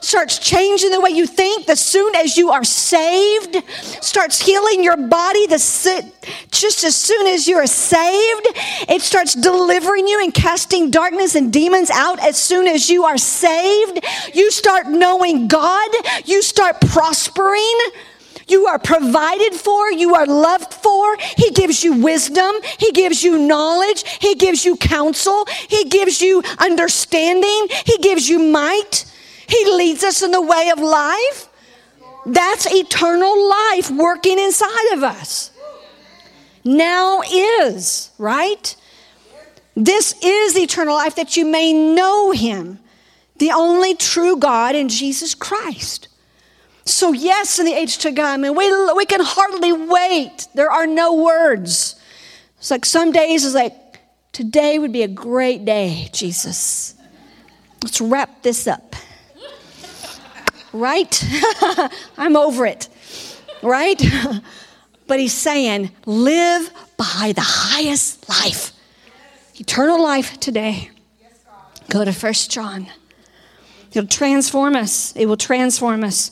starts 0.02 0.40
changing 0.40 0.92
the 0.92 1.02
way 1.02 1.12
you 1.12 1.26
think 1.26 1.68
the 1.68 1.76
soon 1.76 2.16
as 2.16 2.38
you 2.38 2.52
are 2.52 2.64
saved, 2.64 3.58
starts 4.02 4.42
healing 4.42 4.84
your 4.84 4.98
body 4.98 5.48
the, 5.48 6.12
just 6.52 6.84
as 6.84 6.96
soon 6.96 7.28
as 7.28 7.48
you're 7.48 7.68
saved. 7.68 8.48
It 8.90 9.02
starts 9.02 9.34
delivering 9.34 10.08
you 10.08 10.24
and 10.24 10.34
casting 10.34 10.92
darkness 10.92 11.36
and 11.36 11.52
demons 11.52 11.90
out 11.90 12.20
as 12.20 12.38
soon 12.38 12.68
as 12.68 12.90
you 12.90 13.06
are 13.06 13.18
saved. 13.18 14.00
You 14.34 14.52
start 14.52 14.88
knowing 14.88 15.48
God, 15.48 15.90
you 16.26 16.42
start 16.42 16.82
prospering. 16.82 17.80
You 18.48 18.68
are 18.68 18.78
provided 18.78 19.54
for. 19.54 19.92
You 19.92 20.16
are 20.16 20.26
loved 20.26 20.74
for. 20.74 21.18
He 21.36 21.50
gives 21.52 21.84
you 21.84 21.94
wisdom. 21.94 22.54
He 22.78 22.92
gives 22.92 23.24
you 23.24 23.40
knowledge. 23.40 24.04
He 24.20 24.36
gives 24.36 24.64
you 24.66 24.78
counsel. 24.78 25.46
He 25.68 25.86
gives 25.86 26.22
you 26.22 26.44
understanding. 26.60 27.68
He 27.86 27.98
gives 27.98 28.30
you 28.30 28.40
might. 28.40 29.06
He 29.48 29.66
leads 29.72 30.04
us 30.04 30.22
in 30.22 30.32
the 30.32 30.42
way 30.42 30.70
of 30.70 30.80
life. 30.80 31.50
That's 32.26 32.66
eternal 32.72 33.50
life 33.50 33.92
working 33.92 34.40
inside 34.40 34.94
of 34.94 35.04
us. 35.04 35.52
Now 36.64 37.22
is, 37.22 38.10
right? 38.18 38.76
This 39.76 40.16
is 40.24 40.58
eternal 40.58 40.96
life 40.96 41.16
that 41.16 41.38
you 41.38 41.46
may 41.46 41.74
know 41.74 42.32
Him, 42.32 42.80
the 43.38 43.52
only 43.52 43.94
true 43.94 44.38
God 44.38 44.74
in 44.76 44.90
Jesus 44.90 45.36
Christ. 45.36 46.08
So, 46.86 47.14
yes, 47.14 47.60
in 47.60 47.66
the 47.66 47.74
age 47.74 47.98
to 48.00 48.12
come, 48.12 48.44
and 48.44 48.56
we, 48.56 48.94
we 48.94 49.06
can 49.06 49.22
hardly 49.22 49.74
wait. 49.74 50.48
There 50.56 50.72
are 50.72 50.88
no 50.88 51.14
words. 51.14 51.96
It's 52.58 52.72
like 52.72 52.86
some 52.86 53.12
days 53.12 53.46
it's 53.46 53.56
like, 53.56 53.74
today 54.32 54.80
would 54.80 54.94
be 54.94 55.04
a 55.04 55.08
great 55.08 55.66
day, 55.66 56.10
Jesus. 56.14 56.96
Let's 57.84 58.02
wrap 58.02 58.42
this 58.42 58.68
up 58.68 58.96
right? 60.76 61.24
I'm 62.18 62.36
over 62.36 62.66
it, 62.66 62.90
right? 63.62 64.02
but 65.08 65.20
he's 65.20 65.34
saying, 65.34 65.92
live 66.06 66.72
by 66.98 67.34
the 67.36 67.42
highest 67.44 68.28
life, 68.30 68.72
eternal 69.56 70.02
life 70.02 70.40
today. 70.40 70.92
Go 71.90 72.04
to 72.04 72.12
First 72.12 72.52
John. 72.52 72.88
It'll 73.92 74.08
transform 74.08 74.76
us. 74.76 75.16
It 75.16 75.28
will 75.28 75.38
transform 75.38 76.04
us. 76.04 76.32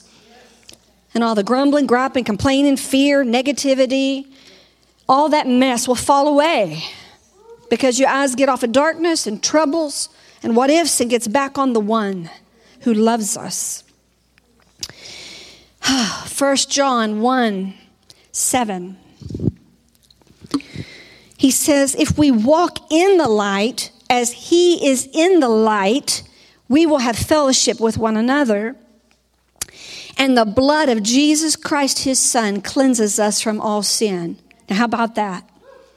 And 1.14 1.22
all 1.22 1.34
the 1.34 1.44
grumbling, 1.44 1.86
griping, 1.86 2.24
complaining, 2.24 2.76
fear, 2.76 3.24
negativity, 3.24 4.26
all 5.08 5.28
that 5.28 5.46
mess 5.46 5.86
will 5.86 5.94
fall 5.94 6.28
away 6.28 6.82
because 7.70 7.98
your 7.98 8.08
eyes 8.08 8.34
get 8.34 8.48
off 8.48 8.62
of 8.62 8.72
darkness 8.72 9.26
and 9.26 9.42
troubles 9.42 10.08
and 10.42 10.56
what 10.56 10.70
ifs 10.70 11.00
and 11.00 11.08
gets 11.08 11.28
back 11.28 11.56
on 11.56 11.72
the 11.72 11.80
one 11.80 12.30
who 12.80 12.92
loves 12.92 13.36
us. 13.36 13.83
1 16.38 16.56
John 16.68 17.20
1 17.20 17.74
7. 18.32 18.96
He 21.36 21.50
says, 21.50 21.94
If 21.94 22.16
we 22.16 22.30
walk 22.30 22.90
in 22.90 23.18
the 23.18 23.28
light 23.28 23.90
as 24.08 24.32
he 24.32 24.88
is 24.88 25.08
in 25.12 25.40
the 25.40 25.48
light, 25.48 26.22
we 26.68 26.86
will 26.86 26.98
have 26.98 27.16
fellowship 27.16 27.80
with 27.80 27.98
one 27.98 28.16
another. 28.16 28.76
And 30.16 30.38
the 30.38 30.44
blood 30.44 30.88
of 30.88 31.02
Jesus 31.02 31.56
Christ, 31.56 32.04
his 32.04 32.18
son, 32.18 32.62
cleanses 32.62 33.18
us 33.18 33.40
from 33.40 33.60
all 33.60 33.82
sin. 33.82 34.38
Now, 34.70 34.76
how 34.76 34.84
about 34.86 35.16
that? 35.16 35.48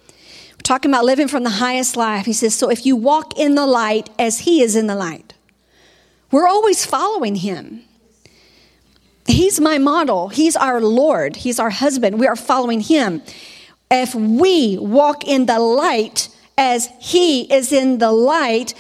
We're 0.10 0.64
talking 0.64 0.92
about 0.92 1.06
living 1.06 1.28
from 1.28 1.44
the 1.44 1.50
highest 1.52 1.96
life. 1.96 2.26
He 2.26 2.34
says, 2.34 2.56
So 2.56 2.70
if 2.70 2.86
you 2.86 2.96
walk 2.96 3.38
in 3.40 3.56
the 3.56 3.66
light 3.66 4.10
as 4.20 4.40
he 4.40 4.62
is 4.62 4.76
in 4.76 4.88
the 4.88 4.96
light, 4.96 5.34
we're 6.30 6.48
always 6.48 6.86
following 6.86 7.36
him. 7.36 7.87
He's 9.28 9.60
my 9.60 9.78
model. 9.78 10.30
He's 10.30 10.56
our 10.56 10.80
Lord. 10.82 11.36
He's 11.36 11.60
our 11.60 11.70
husband. 11.70 12.20
We 12.20 12.28
are 12.28 12.36
following 12.36 12.80
him. 12.80 13.22
If 13.92 14.16
we 14.16 14.78
walk 14.78 15.26
in 15.26 15.46
the 15.46 15.60
light 15.60 16.30
as 16.58 16.90
he 17.00 17.42
is 17.54 17.72
in 17.72 17.98
the 17.98 18.12
light, 18.12 18.74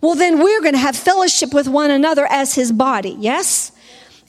well, 0.00 0.14
then 0.14 0.38
we're 0.38 0.60
going 0.60 0.74
to 0.74 0.78
have 0.78 0.96
fellowship 0.96 1.52
with 1.52 1.68
one 1.68 1.90
another 1.90 2.26
as 2.26 2.54
his 2.54 2.70
body. 2.70 3.16
Yes? 3.18 3.72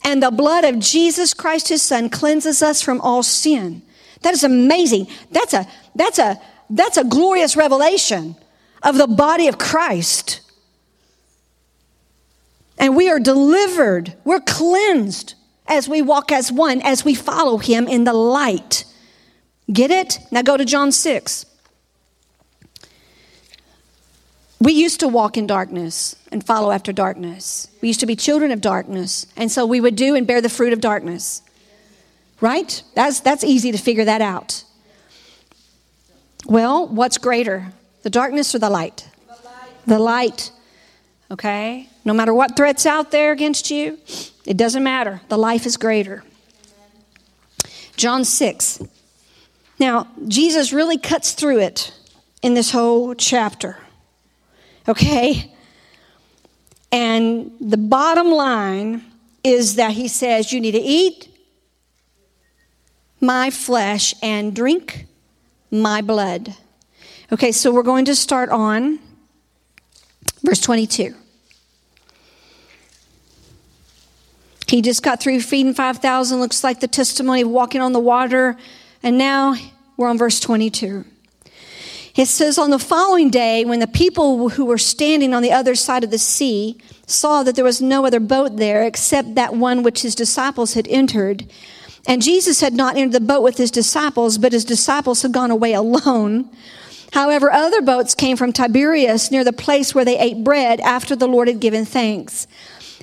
And 0.02 0.22
the 0.22 0.30
blood 0.30 0.64
of 0.64 0.78
Jesus 0.78 1.34
Christ, 1.34 1.68
his 1.68 1.82
son, 1.82 2.08
cleanses 2.08 2.62
us 2.62 2.80
from 2.80 3.00
all 3.02 3.22
sin. 3.22 3.82
That 4.22 4.34
is 4.34 4.44
amazing. 4.44 5.08
That's 5.30 5.52
a, 5.52 5.66
that's 5.94 6.18
a, 6.18 6.40
that's 6.70 6.96
a 6.96 7.04
glorious 7.04 7.56
revelation 7.56 8.36
of 8.82 8.96
the 8.96 9.06
body 9.06 9.46
of 9.46 9.58
Christ. 9.58 10.40
And 12.78 12.96
we 12.96 13.10
are 13.10 13.20
delivered, 13.20 14.14
we're 14.24 14.40
cleansed 14.40 15.34
as 15.70 15.88
we 15.88 16.02
walk 16.02 16.32
as 16.32 16.50
one, 16.50 16.82
as 16.82 17.04
we 17.04 17.14
follow 17.14 17.56
him 17.56 17.86
in 17.86 18.04
the 18.04 18.12
light. 18.12 18.84
Get 19.72 19.90
it? 19.90 20.18
Now 20.30 20.42
go 20.42 20.56
to 20.56 20.64
John 20.64 20.90
6. 20.90 21.46
We 24.58 24.72
used 24.72 25.00
to 25.00 25.08
walk 25.08 25.38
in 25.38 25.46
darkness 25.46 26.16
and 26.30 26.44
follow 26.44 26.70
after 26.70 26.92
darkness. 26.92 27.68
We 27.80 27.88
used 27.88 28.00
to 28.00 28.06
be 28.06 28.14
children 28.16 28.50
of 28.50 28.60
darkness, 28.60 29.26
and 29.36 29.50
so 29.50 29.64
we 29.64 29.80
would 29.80 29.96
do 29.96 30.14
and 30.14 30.26
bear 30.26 30.42
the 30.42 30.50
fruit 30.50 30.74
of 30.74 30.80
darkness. 30.80 31.40
Right? 32.40 32.82
That's, 32.94 33.20
that's 33.20 33.44
easy 33.44 33.72
to 33.72 33.78
figure 33.78 34.04
that 34.04 34.20
out. 34.20 34.64
Well, 36.46 36.88
what's 36.88 37.16
greater, 37.16 37.72
the 38.02 38.10
darkness 38.10 38.54
or 38.54 38.58
the 38.58 38.70
light? 38.70 39.08
The 39.26 39.34
light. 39.44 39.86
The 39.86 39.98
light. 39.98 40.52
Okay? 41.30 41.88
No 42.04 42.12
matter 42.12 42.34
what 42.34 42.56
threats 42.56 42.86
out 42.86 43.10
there 43.12 43.32
against 43.32 43.70
you, 43.70 43.98
it 44.50 44.56
doesn't 44.56 44.82
matter. 44.82 45.20
The 45.28 45.38
life 45.38 45.64
is 45.64 45.76
greater. 45.76 46.24
John 47.96 48.24
6. 48.24 48.82
Now, 49.78 50.08
Jesus 50.26 50.72
really 50.72 50.98
cuts 50.98 51.34
through 51.34 51.60
it 51.60 51.94
in 52.42 52.54
this 52.54 52.72
whole 52.72 53.14
chapter. 53.14 53.78
Okay? 54.88 55.54
And 56.90 57.52
the 57.60 57.76
bottom 57.76 58.32
line 58.32 59.04
is 59.44 59.76
that 59.76 59.92
he 59.92 60.08
says 60.08 60.52
you 60.52 60.60
need 60.60 60.72
to 60.72 60.80
eat 60.80 61.28
my 63.20 63.50
flesh 63.50 64.16
and 64.20 64.52
drink 64.52 65.06
my 65.70 66.02
blood. 66.02 66.56
Okay, 67.30 67.52
so 67.52 67.70
we're 67.70 67.84
going 67.84 68.06
to 68.06 68.16
start 68.16 68.48
on 68.48 68.98
verse 70.42 70.60
22. 70.60 71.14
He 74.70 74.82
just 74.82 75.02
got 75.02 75.18
through 75.18 75.40
feeding 75.40 75.74
5,000, 75.74 76.38
looks 76.38 76.62
like 76.62 76.78
the 76.78 76.86
testimony 76.86 77.40
of 77.40 77.48
walking 77.48 77.80
on 77.80 77.92
the 77.92 77.98
water. 77.98 78.56
And 79.02 79.18
now 79.18 79.56
we're 79.96 80.08
on 80.08 80.16
verse 80.16 80.38
22. 80.38 81.04
It 82.14 82.26
says, 82.26 82.56
On 82.56 82.70
the 82.70 82.78
following 82.78 83.30
day, 83.30 83.64
when 83.64 83.80
the 83.80 83.88
people 83.88 84.50
who 84.50 84.64
were 84.64 84.78
standing 84.78 85.34
on 85.34 85.42
the 85.42 85.50
other 85.50 85.74
side 85.74 86.04
of 86.04 86.12
the 86.12 86.18
sea 86.18 86.78
saw 87.04 87.42
that 87.42 87.56
there 87.56 87.64
was 87.64 87.82
no 87.82 88.06
other 88.06 88.20
boat 88.20 88.58
there 88.58 88.84
except 88.84 89.34
that 89.34 89.54
one 89.54 89.82
which 89.82 90.02
his 90.02 90.14
disciples 90.14 90.74
had 90.74 90.86
entered, 90.86 91.50
and 92.06 92.22
Jesus 92.22 92.60
had 92.60 92.72
not 92.72 92.96
entered 92.96 93.12
the 93.12 93.20
boat 93.20 93.42
with 93.42 93.56
his 93.56 93.72
disciples, 93.72 94.38
but 94.38 94.52
his 94.52 94.64
disciples 94.64 95.22
had 95.22 95.32
gone 95.32 95.50
away 95.50 95.72
alone. 95.72 96.48
However, 97.12 97.50
other 97.50 97.82
boats 97.82 98.14
came 98.14 98.36
from 98.36 98.52
Tiberias 98.52 99.32
near 99.32 99.42
the 99.42 99.52
place 99.52 99.96
where 99.96 100.04
they 100.04 100.18
ate 100.18 100.44
bread 100.44 100.78
after 100.80 101.16
the 101.16 101.26
Lord 101.26 101.48
had 101.48 101.58
given 101.58 101.84
thanks. 101.84 102.46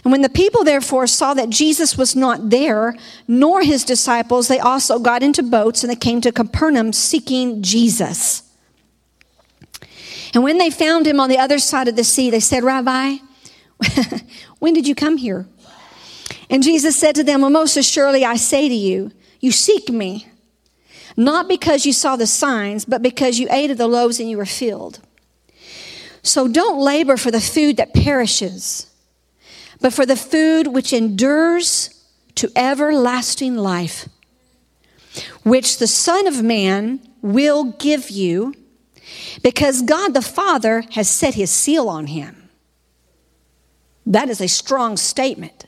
And 0.04 0.12
when 0.12 0.22
the 0.22 0.30
people 0.30 0.64
therefore 0.64 1.08
saw 1.08 1.34
that 1.34 1.50
Jesus 1.50 1.98
was 1.98 2.16
not 2.16 2.50
there, 2.50 2.96
nor 3.28 3.62
his 3.64 3.84
disciples, 3.84 4.48
they 4.48 4.60
also 4.60 5.00
got 5.00 5.24
into 5.24 5.44
boats 5.44 5.84
and 5.84 5.92
they 5.92 5.96
came 5.96 6.22
to 6.22 6.32
Capernaum 6.32 6.94
seeking 6.94 7.62
Jesus. 7.62 8.44
And 10.34 10.44
when 10.44 10.58
they 10.58 10.70
found 10.70 11.08
him 11.08 11.20
on 11.20 11.30
the 11.30 11.40
other 11.40 11.58
side 11.58 11.88
of 11.88 11.96
the 11.96 12.04
sea, 12.04 12.30
they 12.30 12.40
said, 12.40 12.64
Rabbi, 12.64 13.18
when 14.60 14.74
did 14.74 14.88
you 14.88 14.96
come 14.96 15.18
here? 15.18 15.48
And 16.50 16.64
Jesus 16.64 16.96
said 16.96 17.16
to 17.16 17.24
them, 17.24 17.42
Well, 17.42 17.50
most 17.50 17.78
assuredly 17.78 18.24
I 18.24 18.36
say 18.36 18.70
to 18.70 18.76
you, 18.76 19.12
you 19.40 19.52
seek 19.52 19.90
me, 19.90 20.28
not 21.16 21.48
because 21.48 21.86
you 21.86 21.94
saw 21.94 22.16
the 22.16 22.28
signs, 22.28 22.86
but 22.86 23.02
because 23.02 23.40
you 23.40 23.48
ate 23.50 23.72
of 23.72 23.78
the 23.78 23.88
loaves 23.88 24.20
and 24.20 24.30
you 24.30 24.38
were 24.38 24.46
filled. 24.46 25.00
So 26.24 26.48
don't 26.48 26.80
labor 26.80 27.18
for 27.18 27.32
the 27.32 27.42
food 27.42 27.78
that 27.78 27.94
perishes, 27.94 28.87
but 29.82 29.94
for 29.94 30.06
the 30.06 30.16
food 30.16 30.68
which 30.68 30.94
endures 30.94 32.04
to 32.36 32.52
everlasting 32.56 33.56
life, 33.56 34.08
which 35.44 35.78
the 35.78 35.88
Son 35.88 36.28
of 36.28 36.44
Man 36.44 37.00
will 37.22 37.66
give 37.74 38.10
you, 38.10 38.54
because 39.42 39.82
God 39.82 40.14
the 40.14 40.22
Father 40.22 40.84
has 40.92 41.10
set 41.10 41.34
his 41.34 41.52
seal 41.52 41.90
on 41.90 42.08
him. 42.08 42.50
That 44.06 44.30
is 44.30 44.40
a 44.40 44.48
strong 44.48 44.98
statement. 44.98 45.66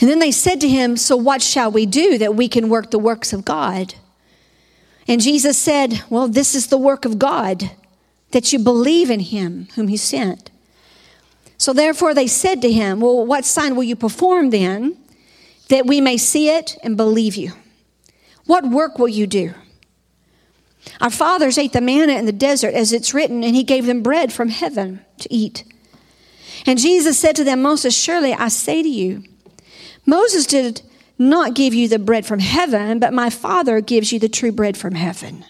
And 0.00 0.10
then 0.10 0.18
they 0.18 0.30
said 0.30 0.60
to 0.60 0.68
him, 0.68 0.96
So 0.96 1.16
what 1.16 1.42
shall 1.42 1.70
we 1.70 1.86
do 1.86 2.18
that 2.18 2.34
we 2.34 2.48
can 2.48 2.68
work 2.68 2.90
the 2.90 2.98
works 2.98 3.32
of 3.32 3.44
God? 3.44 3.94
And 5.08 5.20
Jesus 5.20 5.56
said, 5.56 6.02
Well, 6.10 6.28
this 6.28 6.54
is 6.54 6.66
the 6.66 6.78
work 6.78 7.04
of 7.04 7.18
God, 7.18 7.70
that 8.36 8.52
you 8.52 8.58
believe 8.58 9.10
in 9.10 9.20
him 9.20 9.66
whom 9.76 9.88
he 9.88 9.96
sent. 9.96 10.50
So 11.56 11.72
therefore 11.72 12.12
they 12.12 12.26
said 12.26 12.60
to 12.60 12.70
him, 12.70 13.00
Well, 13.00 13.24
what 13.24 13.46
sign 13.46 13.74
will 13.74 13.82
you 13.82 13.96
perform 13.96 14.50
then, 14.50 14.98
that 15.70 15.86
we 15.86 16.02
may 16.02 16.18
see 16.18 16.50
it 16.50 16.76
and 16.82 16.98
believe 16.98 17.34
you? 17.34 17.52
What 18.44 18.68
work 18.68 18.98
will 18.98 19.08
you 19.08 19.26
do? 19.26 19.54
Our 21.00 21.08
fathers 21.08 21.56
ate 21.56 21.72
the 21.72 21.80
manna 21.80 22.12
in 22.12 22.26
the 22.26 22.30
desert, 22.30 22.74
as 22.74 22.92
it's 22.92 23.14
written, 23.14 23.42
and 23.42 23.56
he 23.56 23.62
gave 23.62 23.86
them 23.86 24.02
bread 24.02 24.34
from 24.34 24.50
heaven 24.50 25.00
to 25.20 25.32
eat. 25.32 25.64
And 26.66 26.78
Jesus 26.78 27.18
said 27.18 27.36
to 27.36 27.44
them, 27.44 27.62
Most 27.62 27.86
assuredly, 27.86 28.34
I 28.34 28.48
say 28.48 28.82
to 28.82 28.88
you, 28.90 29.24
Moses 30.04 30.44
did 30.44 30.82
not 31.18 31.54
give 31.54 31.72
you 31.72 31.88
the 31.88 31.98
bread 31.98 32.26
from 32.26 32.40
heaven, 32.40 32.98
but 32.98 33.14
my 33.14 33.30
Father 33.30 33.80
gives 33.80 34.12
you 34.12 34.18
the 34.18 34.28
true 34.28 34.52
bread 34.52 34.76
from 34.76 34.94
heaven. 34.94 35.46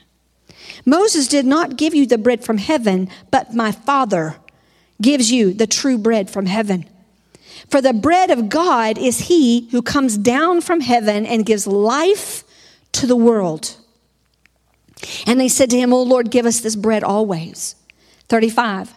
Moses 0.86 1.26
did 1.26 1.44
not 1.44 1.76
give 1.76 1.94
you 1.94 2.06
the 2.06 2.16
bread 2.16 2.44
from 2.44 2.58
heaven, 2.58 3.10
but 3.30 3.54
my 3.54 3.72
Father 3.72 4.36
gives 5.02 5.30
you 5.30 5.52
the 5.52 5.66
true 5.66 5.98
bread 5.98 6.30
from 6.30 6.46
heaven. 6.46 6.88
For 7.68 7.82
the 7.82 7.92
bread 7.92 8.30
of 8.30 8.48
God 8.48 8.96
is 8.96 9.20
he 9.22 9.68
who 9.70 9.82
comes 9.82 10.16
down 10.16 10.60
from 10.60 10.80
heaven 10.80 11.26
and 11.26 11.44
gives 11.44 11.66
life 11.66 12.44
to 12.92 13.06
the 13.06 13.16
world. 13.16 13.76
And 15.26 15.40
they 15.40 15.48
said 15.48 15.70
to 15.70 15.78
him, 15.78 15.92
O 15.92 16.02
Lord, 16.02 16.30
give 16.30 16.46
us 16.46 16.60
this 16.60 16.76
bread 16.76 17.02
always. 17.02 17.74
35. 18.28 18.94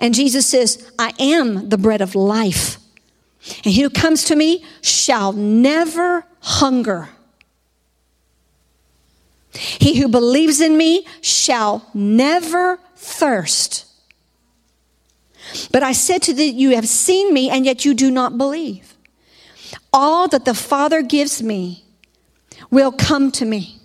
And 0.00 0.14
Jesus 0.14 0.46
says, 0.46 0.90
I 0.98 1.12
am 1.18 1.68
the 1.68 1.78
bread 1.78 2.00
of 2.00 2.14
life. 2.14 2.78
And 3.64 3.72
he 3.72 3.82
who 3.82 3.90
comes 3.90 4.24
to 4.24 4.36
me 4.36 4.64
shall 4.82 5.32
never 5.32 6.24
hunger. 6.40 7.08
He 9.52 10.00
who 10.00 10.08
believes 10.08 10.60
in 10.60 10.76
me 10.76 11.06
shall 11.20 11.88
never 11.94 12.78
thirst. 12.96 13.86
But 15.72 15.82
I 15.82 15.92
said 15.92 16.22
to 16.22 16.34
thee, 16.34 16.48
You 16.48 16.70
have 16.70 16.88
seen 16.88 17.32
me, 17.32 17.48
and 17.50 17.64
yet 17.64 17.84
you 17.84 17.94
do 17.94 18.10
not 18.10 18.36
believe. 18.36 18.94
All 19.92 20.28
that 20.28 20.44
the 20.44 20.54
Father 20.54 21.02
gives 21.02 21.42
me 21.42 21.84
will 22.70 22.92
come 22.92 23.30
to 23.32 23.44
me, 23.44 23.78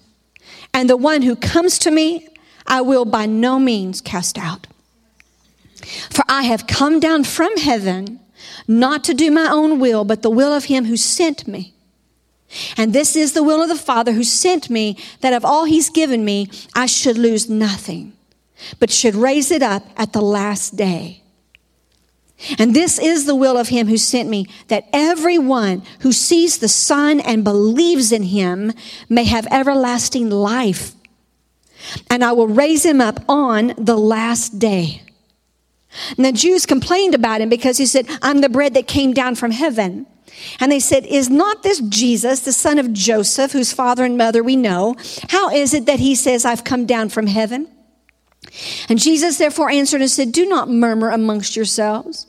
and 0.73 0.89
the 0.89 0.97
one 0.97 1.21
who 1.21 1.35
comes 1.35 1.79
to 1.79 1.91
me, 1.91 2.27
I 2.67 2.81
will 2.81 3.05
by 3.05 3.25
no 3.25 3.59
means 3.59 4.01
cast 4.01 4.37
out. 4.37 4.67
For 6.09 6.23
I 6.27 6.43
have 6.43 6.67
come 6.67 6.99
down 6.99 7.23
from 7.23 7.57
heaven 7.57 8.19
not 8.67 9.03
to 9.05 9.13
do 9.13 9.31
my 9.31 9.49
own 9.49 9.79
will, 9.79 10.05
but 10.05 10.21
the 10.21 10.29
will 10.29 10.53
of 10.53 10.65
him 10.65 10.85
who 10.85 10.97
sent 10.97 11.47
me. 11.47 11.73
And 12.77 12.93
this 12.93 13.15
is 13.15 13.33
the 13.33 13.43
will 13.43 13.61
of 13.61 13.69
the 13.69 13.75
Father 13.75 14.11
who 14.11 14.23
sent 14.23 14.69
me, 14.69 14.97
that 15.21 15.33
of 15.33 15.43
all 15.43 15.65
he's 15.65 15.89
given 15.89 16.23
me, 16.23 16.49
I 16.75 16.85
should 16.85 17.17
lose 17.17 17.49
nothing, 17.49 18.13
but 18.79 18.91
should 18.91 19.15
raise 19.15 19.51
it 19.51 19.63
up 19.63 19.83
at 19.97 20.13
the 20.13 20.21
last 20.21 20.75
day. 20.75 21.23
And 22.59 22.75
this 22.75 22.99
is 22.99 23.25
the 23.25 23.35
will 23.35 23.57
of 23.57 23.69
him 23.69 23.87
who 23.87 23.97
sent 23.97 24.29
me, 24.29 24.47
that 24.67 24.87
everyone 24.91 25.83
who 25.99 26.11
sees 26.11 26.57
the 26.57 26.67
Son 26.67 27.19
and 27.21 27.43
believes 27.43 28.11
in 28.11 28.23
him 28.23 28.73
may 29.07 29.23
have 29.23 29.47
everlasting 29.49 30.29
life. 30.29 30.93
And 32.09 32.23
I 32.23 32.33
will 32.33 32.47
raise 32.47 32.85
him 32.85 33.01
up 33.01 33.19
on 33.29 33.73
the 33.77 33.97
last 33.97 34.59
day. 34.59 35.03
And 36.17 36.25
the 36.25 36.31
Jews 36.31 36.65
complained 36.65 37.13
about 37.13 37.41
him 37.41 37.49
because 37.49 37.77
he 37.77 37.85
said, 37.85 38.07
I'm 38.21 38.41
the 38.41 38.49
bread 38.49 38.73
that 38.73 38.87
came 38.87 39.13
down 39.13 39.35
from 39.35 39.51
heaven. 39.51 40.07
And 40.59 40.71
they 40.71 40.79
said, 40.79 41.05
Is 41.05 41.29
not 41.29 41.63
this 41.63 41.79
Jesus, 41.79 42.41
the 42.41 42.53
son 42.53 42.79
of 42.79 42.93
Joseph, 42.93 43.51
whose 43.51 43.73
father 43.73 44.03
and 44.03 44.17
mother 44.17 44.43
we 44.43 44.55
know? 44.55 44.95
How 45.29 45.49
is 45.49 45.73
it 45.73 45.85
that 45.85 45.99
he 45.99 46.15
says, 46.15 46.45
I've 46.45 46.63
come 46.63 46.85
down 46.85 47.09
from 47.09 47.27
heaven? 47.27 47.67
And 48.89 48.99
Jesus 48.99 49.37
therefore 49.37 49.69
answered 49.69 50.01
and 50.01 50.09
said, 50.09 50.31
Do 50.31 50.45
not 50.45 50.69
murmur 50.69 51.09
amongst 51.09 51.55
yourselves. 51.55 52.27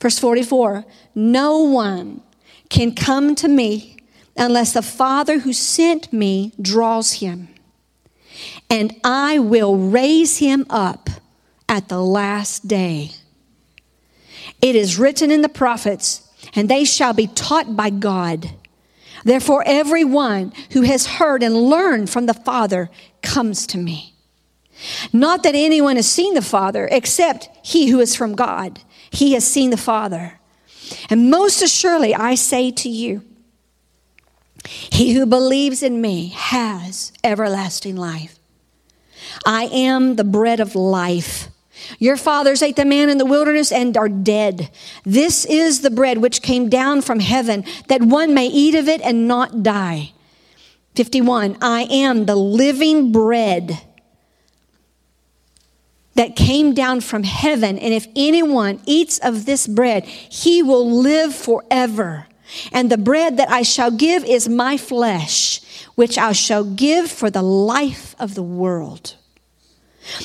Verse 0.00 0.18
44 0.18 0.84
No 1.14 1.58
one 1.58 2.22
can 2.68 2.94
come 2.94 3.34
to 3.36 3.48
me 3.48 3.96
unless 4.36 4.72
the 4.72 4.82
Father 4.82 5.40
who 5.40 5.52
sent 5.52 6.12
me 6.12 6.52
draws 6.60 7.14
him, 7.14 7.48
and 8.68 8.94
I 9.04 9.38
will 9.38 9.76
raise 9.76 10.38
him 10.38 10.66
up 10.68 11.08
at 11.68 11.88
the 11.88 12.00
last 12.00 12.68
day. 12.68 13.10
It 14.60 14.76
is 14.76 14.98
written 14.98 15.30
in 15.30 15.42
the 15.42 15.48
prophets, 15.48 16.25
and 16.56 16.68
they 16.68 16.84
shall 16.84 17.12
be 17.12 17.26
taught 17.28 17.76
by 17.76 17.90
God. 17.90 18.50
Therefore, 19.24 19.62
everyone 19.66 20.52
who 20.72 20.82
has 20.82 21.06
heard 21.06 21.42
and 21.42 21.54
learned 21.54 22.10
from 22.10 22.26
the 22.26 22.34
Father 22.34 22.90
comes 23.22 23.66
to 23.68 23.78
me. 23.78 24.14
Not 25.12 25.42
that 25.42 25.54
anyone 25.54 25.96
has 25.96 26.10
seen 26.10 26.34
the 26.34 26.42
Father, 26.42 26.88
except 26.90 27.48
he 27.62 27.88
who 27.88 28.00
is 28.00 28.14
from 28.14 28.34
God. 28.34 28.80
He 29.10 29.32
has 29.32 29.46
seen 29.46 29.70
the 29.70 29.76
Father. 29.76 30.38
And 31.10 31.30
most 31.30 31.62
assuredly, 31.62 32.14
I 32.14 32.34
say 32.34 32.70
to 32.70 32.88
you, 32.88 33.22
he 34.66 35.14
who 35.14 35.26
believes 35.26 35.82
in 35.82 36.00
me 36.00 36.28
has 36.28 37.12
everlasting 37.22 37.96
life. 37.96 38.38
I 39.44 39.64
am 39.64 40.16
the 40.16 40.24
bread 40.24 40.60
of 40.60 40.74
life. 40.74 41.48
Your 41.98 42.16
fathers 42.16 42.62
ate 42.62 42.76
the 42.76 42.84
man 42.84 43.08
in 43.08 43.18
the 43.18 43.24
wilderness 43.24 43.72
and 43.72 43.96
are 43.96 44.08
dead. 44.08 44.70
This 45.04 45.44
is 45.44 45.80
the 45.80 45.90
bread 45.90 46.18
which 46.18 46.42
came 46.42 46.68
down 46.68 47.02
from 47.02 47.20
heaven, 47.20 47.64
that 47.88 48.02
one 48.02 48.34
may 48.34 48.46
eat 48.46 48.74
of 48.74 48.88
it 48.88 49.00
and 49.02 49.28
not 49.28 49.62
die. 49.62 50.12
51 50.94 51.58
I 51.60 51.82
am 51.90 52.26
the 52.26 52.36
living 52.36 53.12
bread 53.12 53.80
that 56.14 56.34
came 56.34 56.72
down 56.72 57.02
from 57.02 57.22
heaven, 57.22 57.78
and 57.78 57.92
if 57.92 58.06
anyone 58.16 58.80
eats 58.86 59.18
of 59.18 59.44
this 59.44 59.66
bread, 59.66 60.04
he 60.04 60.62
will 60.62 60.90
live 60.90 61.34
forever. 61.34 62.26
And 62.72 62.90
the 62.90 62.98
bread 62.98 63.36
that 63.36 63.50
I 63.50 63.62
shall 63.62 63.90
give 63.90 64.24
is 64.24 64.48
my 64.48 64.78
flesh, 64.78 65.60
which 65.94 66.16
I 66.16 66.32
shall 66.32 66.64
give 66.64 67.10
for 67.10 67.30
the 67.30 67.42
life 67.42 68.14
of 68.18 68.34
the 68.34 68.42
world. 68.42 69.16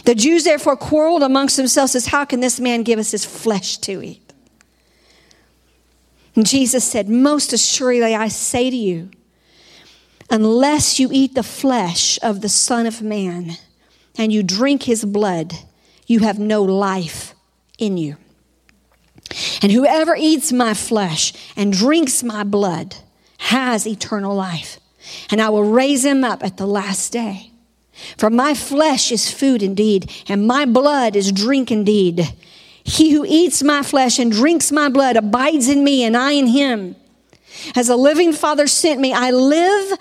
The 0.06 0.16
Jews 0.16 0.44
therefore 0.44 0.78
quarreled 0.78 1.24
amongst 1.24 1.58
themselves, 1.58 1.94
says, 1.94 2.08
How 2.08 2.26
can 2.26 2.40
this 2.40 2.60
man 2.60 2.84
give 2.84 3.00
us 3.00 3.12
his 3.12 3.26
flesh 3.26 3.78
to 3.80 4.02
eat? 4.02 4.34
And 6.36 6.46
Jesus 6.46 6.84
said, 6.84 7.10
Most 7.10 7.54
assuredly 7.54 8.16
I 8.16 8.28
say 8.28 8.70
to 8.70 8.76
you, 8.76 9.10
unless 10.30 11.00
you 11.00 11.10
eat 11.12 11.36
the 11.36 11.44
flesh 11.44 12.18
of 12.22 12.42
the 12.42 12.50
Son 12.50 12.86
of 12.86 13.02
Man 13.02 13.52
and 14.18 14.32
you 14.32 14.44
drink 14.44 14.84
his 14.84 15.04
blood, 15.04 15.54
you 16.08 16.20
have 16.20 16.40
no 16.40 16.64
life 16.64 17.34
in 17.78 17.98
you. 17.98 18.18
And 19.62 19.72
whoever 19.72 20.16
eats 20.16 20.52
my 20.52 20.74
flesh 20.74 21.34
and 21.56 21.72
drinks 21.72 22.24
my 22.24 22.44
blood 22.44 22.96
has 23.38 23.88
eternal 23.88 24.36
life, 24.36 24.80
and 25.30 25.42
I 25.42 25.50
will 25.50 25.64
raise 25.64 26.06
him 26.06 26.24
up 26.24 26.44
at 26.44 26.58
the 26.58 26.68
last 26.68 27.12
day. 27.12 27.51
For 28.18 28.30
my 28.30 28.54
flesh 28.54 29.12
is 29.12 29.32
food 29.32 29.64
indeed, 29.64 30.12
and 30.28 30.48
my 30.48 30.66
blood 30.66 31.16
is 31.16 31.32
drink 31.32 31.72
indeed. 31.72 32.34
He 32.84 33.12
who 33.12 33.26
eats 33.28 33.62
my 33.64 33.84
flesh 33.84 34.20
and 34.20 34.32
drinks 34.32 34.72
my 34.72 34.90
blood 34.90 35.16
abides 35.16 35.68
in 35.68 35.84
me, 35.84 36.04
and 36.04 36.18
I 36.18 36.32
in 36.32 36.48
him. 36.48 36.96
As 37.76 37.88
the 37.88 37.98
living 37.98 38.34
Father 38.34 38.68
sent 38.68 39.00
me, 39.00 39.14
I 39.14 39.32
live. 39.32 40.00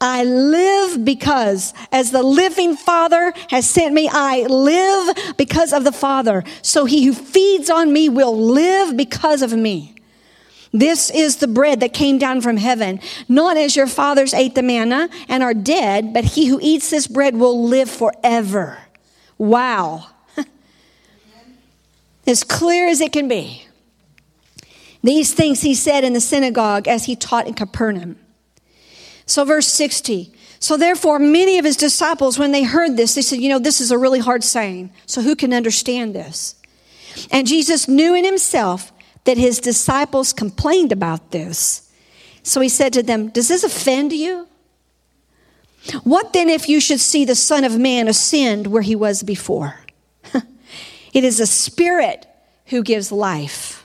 I 0.00 0.24
live 0.24 1.04
because, 1.04 1.74
as 1.92 2.10
the 2.10 2.22
living 2.22 2.74
Father 2.74 3.34
has 3.50 3.68
sent 3.68 3.92
me, 3.92 4.08
I 4.10 4.42
live 4.42 5.36
because 5.36 5.74
of 5.74 5.84
the 5.84 5.92
Father. 5.92 6.42
So 6.62 6.86
he 6.86 7.04
who 7.04 7.12
feeds 7.12 7.68
on 7.68 7.92
me 7.92 8.08
will 8.08 8.36
live 8.36 8.96
because 8.96 9.42
of 9.42 9.52
me. 9.52 9.94
This 10.72 11.10
is 11.10 11.36
the 11.36 11.48
bread 11.48 11.80
that 11.80 11.92
came 11.92 12.18
down 12.18 12.40
from 12.40 12.56
heaven, 12.56 13.00
not 13.28 13.56
as 13.56 13.74
your 13.74 13.88
fathers 13.88 14.32
ate 14.32 14.54
the 14.54 14.62
manna 14.62 15.08
and 15.28 15.42
are 15.42 15.54
dead, 15.54 16.14
but 16.14 16.24
he 16.24 16.46
who 16.46 16.60
eats 16.62 16.90
this 16.90 17.06
bread 17.06 17.36
will 17.36 17.64
live 17.64 17.90
forever. 17.90 18.78
Wow. 19.36 20.06
as 22.26 22.44
clear 22.44 22.88
as 22.88 23.00
it 23.00 23.12
can 23.12 23.26
be. 23.26 23.64
These 25.02 25.32
things 25.32 25.62
he 25.62 25.74
said 25.74 26.04
in 26.04 26.12
the 26.12 26.20
synagogue 26.20 26.86
as 26.86 27.06
he 27.06 27.16
taught 27.16 27.48
in 27.48 27.54
Capernaum. 27.54 28.18
So, 29.26 29.44
verse 29.44 29.66
60. 29.68 30.32
So, 30.58 30.76
therefore, 30.76 31.18
many 31.18 31.58
of 31.58 31.64
his 31.64 31.76
disciples, 31.76 32.38
when 32.38 32.52
they 32.52 32.64
heard 32.64 32.96
this, 32.96 33.14
they 33.14 33.22
said, 33.22 33.40
You 33.40 33.48
know, 33.48 33.58
this 33.58 33.80
is 33.80 33.90
a 33.90 33.98
really 33.98 34.18
hard 34.18 34.44
saying. 34.44 34.92
So, 35.06 35.22
who 35.22 35.34
can 35.34 35.54
understand 35.54 36.14
this? 36.14 36.54
And 37.30 37.46
Jesus 37.46 37.88
knew 37.88 38.14
in 38.14 38.24
himself 38.24 38.92
that 39.24 39.36
his 39.36 39.60
disciples 39.60 40.32
complained 40.32 40.92
about 40.92 41.30
this. 41.30 41.90
So, 42.42 42.60
he 42.60 42.68
said 42.68 42.92
to 42.94 43.02
them, 43.02 43.28
Does 43.28 43.48
this 43.48 43.64
offend 43.64 44.12
you? 44.12 44.48
What 46.04 46.32
then 46.32 46.48
if 46.48 46.68
you 46.68 46.80
should 46.80 47.00
see 47.00 47.24
the 47.24 47.34
Son 47.34 47.64
of 47.64 47.78
Man 47.78 48.08
ascend 48.08 48.66
where 48.66 48.82
he 48.82 48.94
was 48.94 49.22
before? 49.22 49.80
it 51.12 51.24
is 51.24 51.40
a 51.40 51.46
spirit 51.46 52.26
who 52.66 52.82
gives 52.82 53.10
life. 53.10 53.84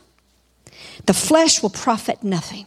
The 1.06 1.14
flesh 1.14 1.62
will 1.62 1.70
profit 1.70 2.24
nothing. 2.24 2.66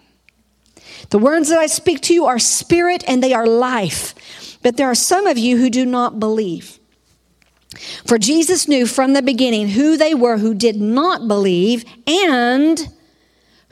The 1.10 1.18
words 1.18 1.48
that 1.48 1.58
I 1.58 1.66
speak 1.66 2.00
to 2.02 2.14
you 2.14 2.26
are 2.26 2.38
spirit 2.38 3.04
and 3.06 3.22
they 3.22 3.32
are 3.32 3.46
life. 3.46 4.58
But 4.62 4.76
there 4.76 4.90
are 4.90 4.94
some 4.94 5.26
of 5.26 5.38
you 5.38 5.56
who 5.56 5.70
do 5.70 5.84
not 5.84 6.18
believe. 6.18 6.77
For 8.06 8.18
Jesus 8.18 8.66
knew 8.66 8.86
from 8.86 9.12
the 9.12 9.22
beginning 9.22 9.68
who 9.68 9.96
they 9.96 10.14
were 10.14 10.38
who 10.38 10.54
did 10.54 10.80
not 10.80 11.28
believe 11.28 11.84
and 12.06 12.88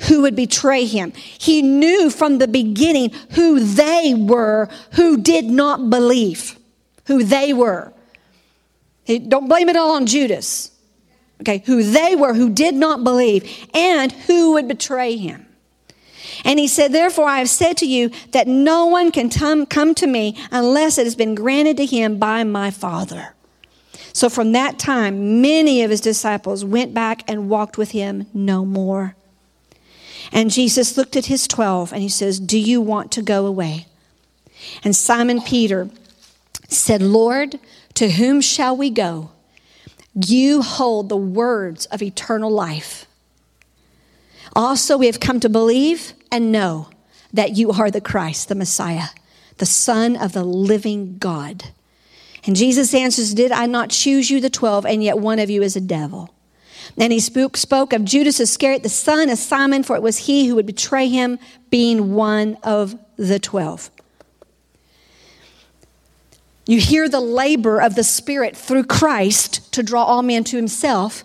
who 0.09 0.22
would 0.22 0.37
betray 0.37 0.85
him. 0.85 1.12
He 1.12 1.62
knew 1.62 2.11
from 2.11 2.38
the 2.38 2.48
beginning 2.48 3.11
who 3.30 3.61
they 3.61 4.14
were 4.14 4.68
who 4.92 5.16
did 5.16 5.46
not 5.46 5.88
believe, 5.88 6.59
who 7.06 7.24
they 7.24 7.52
were. 7.54 7.92
Don't 9.06 9.48
blame 9.48 9.68
it 9.68 9.76
all 9.76 9.92
on 9.92 10.06
Judas. 10.06 10.72
Okay, 11.40 11.62
who 11.66 11.82
they 11.82 12.16
were 12.16 12.35
who 12.35 12.50
did 12.50 12.74
not 12.74 13.04
believe 13.04 13.68
and 13.74 14.11
who 14.11 14.52
would 14.52 14.68
betray 14.68 15.16
him. 15.16 15.46
And 16.44 16.59
he 16.59 16.66
said, 16.66 16.92
Therefore, 16.92 17.28
I 17.28 17.38
have 17.38 17.48
said 17.48 17.76
to 17.78 17.87
you 17.87 18.11
that 18.32 18.46
no 18.46 18.87
one 18.87 19.11
can 19.11 19.30
come 19.66 19.94
to 19.94 20.06
me 20.06 20.37
unless 20.50 20.98
it 20.98 21.04
has 21.04 21.14
been 21.14 21.35
granted 21.35 21.76
to 21.78 21.87
him 21.87 22.18
by 22.18 22.44
my 22.44 22.70
Father. 22.70 23.36
So 24.16 24.31
from 24.31 24.52
that 24.52 24.79
time, 24.79 25.42
many 25.42 25.83
of 25.83 25.90
his 25.90 26.00
disciples 26.00 26.64
went 26.64 26.94
back 26.94 27.22
and 27.29 27.50
walked 27.50 27.76
with 27.76 27.90
him 27.90 28.26
no 28.33 28.64
more. 28.64 29.14
And 30.33 30.50
Jesus 30.50 30.96
looked 30.96 31.16
at 31.16 31.26
his 31.26 31.46
12 31.46 31.92
and 31.92 32.00
he 32.00 32.09
says, 32.09 32.40
Do 32.40 32.59
you 32.59 32.81
want 32.81 33.12
to 33.12 33.20
go 33.20 33.44
away? 33.44 33.85
And 34.83 34.96
Simon 34.96 35.42
Peter 35.42 35.90
said, 36.66 37.02
Lord, 37.02 37.61
to 37.92 38.09
whom 38.09 38.40
shall 38.40 38.74
we 38.74 38.88
go? 38.88 39.33
You 40.14 40.62
hold 40.62 41.11
the 41.11 41.16
words 41.18 41.85
of 41.85 42.00
eternal 42.00 42.50
life. 42.50 43.05
Also, 44.55 44.96
we 44.96 45.05
have 45.05 45.20
come 45.20 45.40
to 45.40 45.50
believe 45.50 46.14
and 46.33 46.50
know 46.50 46.88
that 47.35 47.59
you 47.59 47.70
are 47.70 47.90
the 47.90 48.00
Christ, 48.00 48.48
the 48.48 48.55
Messiah, 48.55 49.09
the 49.59 49.66
Son 49.66 50.16
of 50.16 50.33
the 50.33 50.42
living 50.42 51.18
God. 51.18 51.64
And 52.46 52.54
Jesus 52.54 52.94
answers, 52.94 53.35
Did 53.35 53.52
I 53.52 53.66
not 53.66 53.90
choose 53.90 54.30
you, 54.30 54.40
the 54.40 54.50
twelve, 54.50 54.87
and 54.87 55.02
yet 55.02 55.18
one 55.18 55.38
of 55.38 55.50
you 55.50 55.62
is 55.62 55.76
a 55.76 55.80
devil? 55.80 56.32
And 56.96 57.12
he 57.12 57.20
spoke, 57.20 57.56
spoke 57.56 57.92
of 57.92 58.04
Judas 58.04 58.40
Iscariot, 58.40 58.82
the 58.82 58.88
son 58.88 59.28
of 59.28 59.38
Simon, 59.38 59.82
for 59.82 59.96
it 59.96 60.02
was 60.02 60.18
he 60.18 60.46
who 60.46 60.54
would 60.54 60.66
betray 60.66 61.09
him, 61.09 61.38
being 61.68 62.14
one 62.14 62.56
of 62.62 62.96
the 63.16 63.38
twelve. 63.38 63.90
You 66.66 66.80
hear 66.80 67.09
the 67.09 67.20
labor 67.20 67.80
of 67.80 67.94
the 67.94 68.04
Spirit 68.04 68.56
through 68.56 68.85
Christ 68.85 69.72
to 69.72 69.82
draw 69.82 70.04
all 70.04 70.22
men 70.22 70.44
to 70.44 70.56
himself. 70.56 71.24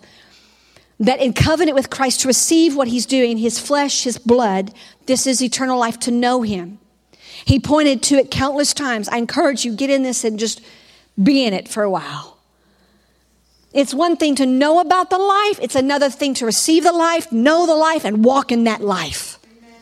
That 1.00 1.20
in 1.20 1.32
covenant 1.32 1.74
with 1.74 1.90
Christ 1.90 2.20
to 2.20 2.28
receive 2.28 2.76
what 2.76 2.86
he's 2.86 3.06
doing, 3.06 3.38
his 3.38 3.58
flesh, 3.58 4.04
his 4.04 4.18
blood, 4.18 4.72
this 5.06 5.26
is 5.26 5.42
eternal 5.42 5.78
life 5.78 5.98
to 6.00 6.12
know 6.12 6.42
him. 6.42 6.78
He 7.44 7.58
pointed 7.58 8.04
to 8.04 8.16
it 8.16 8.30
countless 8.30 8.72
times. 8.72 9.08
I 9.08 9.16
encourage 9.16 9.64
you, 9.64 9.74
get 9.74 9.90
in 9.90 10.04
this 10.04 10.22
and 10.22 10.38
just 10.38 10.60
be 11.20 11.44
in 11.44 11.52
it 11.52 11.68
for 11.68 11.82
a 11.82 11.90
while. 11.90 12.38
It's 13.72 13.94
one 13.94 14.16
thing 14.16 14.34
to 14.36 14.46
know 14.46 14.80
about 14.80 15.08
the 15.10 15.18
life, 15.18 15.58
it's 15.62 15.74
another 15.74 16.10
thing 16.10 16.34
to 16.34 16.46
receive 16.46 16.84
the 16.84 16.92
life, 16.92 17.32
know 17.32 17.66
the 17.66 17.74
life, 17.74 18.04
and 18.04 18.24
walk 18.24 18.52
in 18.52 18.64
that 18.64 18.82
life. 18.82 19.38
Amen. 19.58 19.80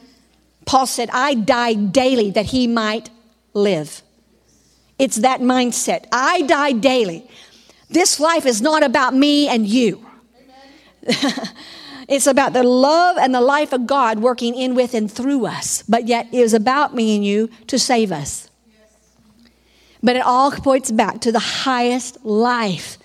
Paul 0.64 0.86
said, 0.86 1.10
I 1.12 1.34
die 1.34 1.74
daily 1.74 2.30
that 2.30 2.46
he 2.46 2.66
might 2.68 3.10
live. 3.52 4.02
It's 4.98 5.16
that 5.16 5.40
mindset. 5.40 6.04
I 6.12 6.42
die 6.42 6.72
daily. 6.72 7.28
This 7.88 8.20
life 8.20 8.46
is 8.46 8.60
not 8.60 8.82
about 8.84 9.14
me 9.14 9.48
and 9.48 9.66
you. 9.66 10.06
it's 12.06 12.26
about 12.26 12.52
the 12.52 12.62
love 12.62 13.16
and 13.16 13.34
the 13.34 13.40
life 13.40 13.72
of 13.72 13.86
God 13.86 14.18
working 14.18 14.54
in, 14.54 14.74
with, 14.74 14.92
and 14.94 15.10
through 15.10 15.46
us. 15.46 15.82
But 15.88 16.06
yet 16.06 16.28
it 16.32 16.38
is 16.38 16.54
about 16.54 16.94
me 16.94 17.16
and 17.16 17.24
you 17.24 17.48
to 17.68 17.78
save 17.78 18.12
us. 18.12 18.49
But 20.02 20.16
it 20.16 20.22
all 20.22 20.50
points 20.50 20.90
back 20.90 21.20
to 21.22 21.32
the 21.32 21.38
highest 21.38 22.24
life 22.24 22.98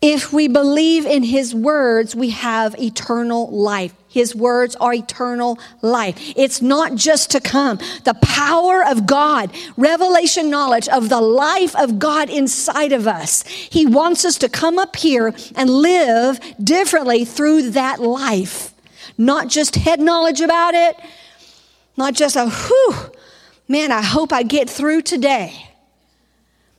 if 0.00 0.32
we 0.32 0.46
believe 0.46 1.06
in 1.06 1.24
his 1.24 1.52
words, 1.52 2.14
we 2.14 2.30
have 2.30 2.78
eternal 2.78 3.50
life. 3.50 3.92
His 4.08 4.34
words 4.34 4.76
are 4.76 4.94
eternal 4.94 5.58
life. 5.82 6.14
It's 6.36 6.62
not 6.62 6.94
just 6.94 7.32
to 7.32 7.40
come. 7.40 7.78
The 8.04 8.14
power 8.22 8.84
of 8.86 9.06
God, 9.06 9.50
revelation 9.76 10.50
knowledge 10.50 10.88
of 10.88 11.08
the 11.08 11.20
life 11.20 11.74
of 11.74 11.98
God 11.98 12.30
inside 12.30 12.92
of 12.92 13.08
us. 13.08 13.42
He 13.46 13.86
wants 13.86 14.24
us 14.24 14.38
to 14.38 14.48
come 14.48 14.78
up 14.78 14.94
here 14.94 15.34
and 15.56 15.68
live 15.68 16.38
differently 16.62 17.24
through 17.24 17.70
that 17.70 18.00
life. 18.00 18.72
Not 19.18 19.48
just 19.48 19.74
head 19.74 19.98
knowledge 19.98 20.40
about 20.40 20.74
it, 20.74 20.96
not 21.96 22.14
just 22.14 22.36
a 22.36 22.48
whew, 22.48 23.10
man, 23.68 23.92
I 23.92 24.02
hope 24.02 24.32
I 24.32 24.42
get 24.42 24.68
through 24.68 25.02
today 25.02 25.68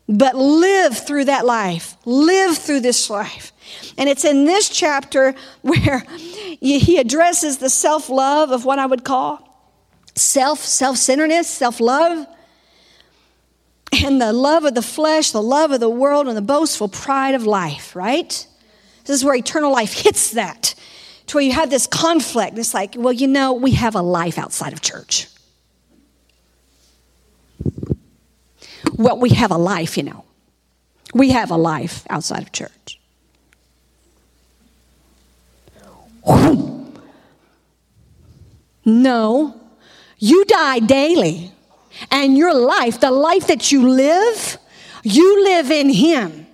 but 0.10 0.36
live 0.36 0.98
through 0.98 1.26
that 1.26 1.46
life, 1.46 1.96
live 2.04 2.58
through 2.58 2.80
this 2.80 3.12
life. 3.12 3.54
And 3.96 4.10
it's 4.10 4.26
in 4.26 4.46
this 4.46 4.68
chapter 4.68 5.36
where 5.62 6.04
he 6.60 6.98
addresses 6.98 7.60
the 7.60 7.70
self 7.70 8.10
love 8.10 8.52
of 8.52 8.66
what 8.66 8.80
I 8.80 8.88
would 8.88 9.04
call 9.04 9.46
self, 10.16 10.60
self 10.60 10.98
centeredness, 10.98 11.48
self 11.48 11.80
love, 11.80 12.26
and 14.04 14.20
the 14.20 14.34
love 14.34 14.66
of 14.66 14.74
the 14.74 14.82
flesh, 14.82 15.32
the 15.32 15.44
love 15.44 15.72
of 15.72 15.80
the 15.80 15.90
world, 15.90 16.28
and 16.28 16.36
the 16.36 16.42
boastful 16.42 16.88
pride 16.88 17.36
of 17.36 17.46
life, 17.46 17.96
right? 17.96 18.48
This 19.06 19.16
is 19.16 19.24
where 19.24 19.36
eternal 19.36 19.72
life 19.72 19.94
hits 19.94 20.32
that, 20.32 20.74
to 21.28 21.38
where 21.38 21.44
you 21.44 21.54
have 21.54 21.70
this 21.70 21.86
conflict. 21.86 22.58
It's 22.58 22.74
like, 22.74 22.96
well, 22.98 23.14
you 23.14 23.28
know, 23.28 23.54
we 23.54 23.72
have 23.72 23.96
a 23.96 24.02
life 24.02 24.38
outside 24.38 24.74
of 24.74 24.82
church. 24.82 25.28
Well, 28.96 29.20
we 29.20 29.30
have 29.32 29.52
a 29.52 29.58
life, 29.58 29.98
you 29.98 30.04
know. 30.04 30.26
We 31.14 31.30
have 31.30 31.52
a 31.52 31.58
life 31.58 32.06
outside 32.10 32.44
of 32.44 32.52
church. 32.52 33.00
No, 38.86 39.60
you 40.18 40.46
die 40.46 40.80
daily. 40.80 41.52
And 42.12 42.38
your 42.38 42.54
life, 42.54 43.00
the 43.00 43.12
life 43.12 43.48
that 43.48 43.72
you 43.72 43.90
live, 43.90 44.58
you 45.04 45.44
live 45.44 45.70
in 45.72 45.90
Him. 45.90 46.48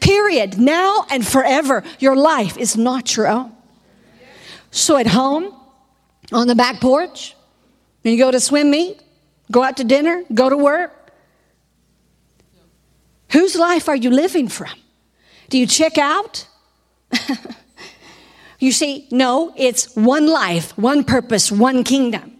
Period. 0.00 0.58
Now 0.58 1.06
and 1.10 1.26
forever. 1.26 1.84
Your 1.98 2.16
life 2.16 2.56
is 2.56 2.76
not 2.76 3.16
your 3.16 3.28
own. 3.28 3.52
So 4.70 4.96
at 4.96 5.06
home, 5.06 5.54
on 6.32 6.46
the 6.46 6.54
back 6.54 6.80
porch, 6.80 7.34
when 8.02 8.14
you 8.14 8.18
go 8.18 8.30
to 8.30 8.40
swim 8.40 8.70
meet, 8.70 9.00
go 9.50 9.62
out 9.62 9.76
to 9.76 9.84
dinner, 9.84 10.24
go 10.32 10.48
to 10.48 10.56
work, 10.56 10.92
Whose 13.32 13.56
life 13.56 13.88
are 13.88 13.96
you 13.96 14.10
living 14.10 14.48
from? 14.48 14.72
Do 15.48 15.58
you 15.58 15.66
check 15.66 15.98
out? 15.98 16.46
you 18.58 18.72
see, 18.72 19.06
no, 19.10 19.52
it's 19.56 19.94
one 19.96 20.26
life, 20.26 20.76
one 20.76 21.04
purpose, 21.04 21.50
one 21.50 21.84
kingdom. 21.84 22.36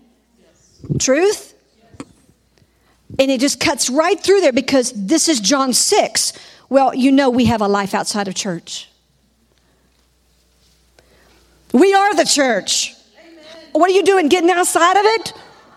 Truth? 0.98 1.54
And 3.18 3.30
it 3.30 3.40
just 3.40 3.60
cuts 3.60 3.90
right 3.90 4.18
through 4.18 4.40
there 4.40 4.52
because 4.52 4.92
this 4.94 5.28
is 5.28 5.40
John 5.40 5.72
6. 5.72 6.32
Well, 6.68 6.94
you 6.94 7.10
know 7.12 7.30
we 7.30 7.46
have 7.46 7.60
a 7.60 7.68
life 7.68 7.94
outside 7.94 8.28
of 8.28 8.34
church. 8.34 8.88
We 11.72 11.94
are 11.94 12.14
the 12.14 12.24
church. 12.24 12.94
Amen. 13.20 13.44
What 13.72 13.90
are 13.90 13.94
you 13.94 14.04
doing 14.04 14.28
getting 14.28 14.50
outside 14.50 14.96
of 14.96 15.04
it? 15.04 15.32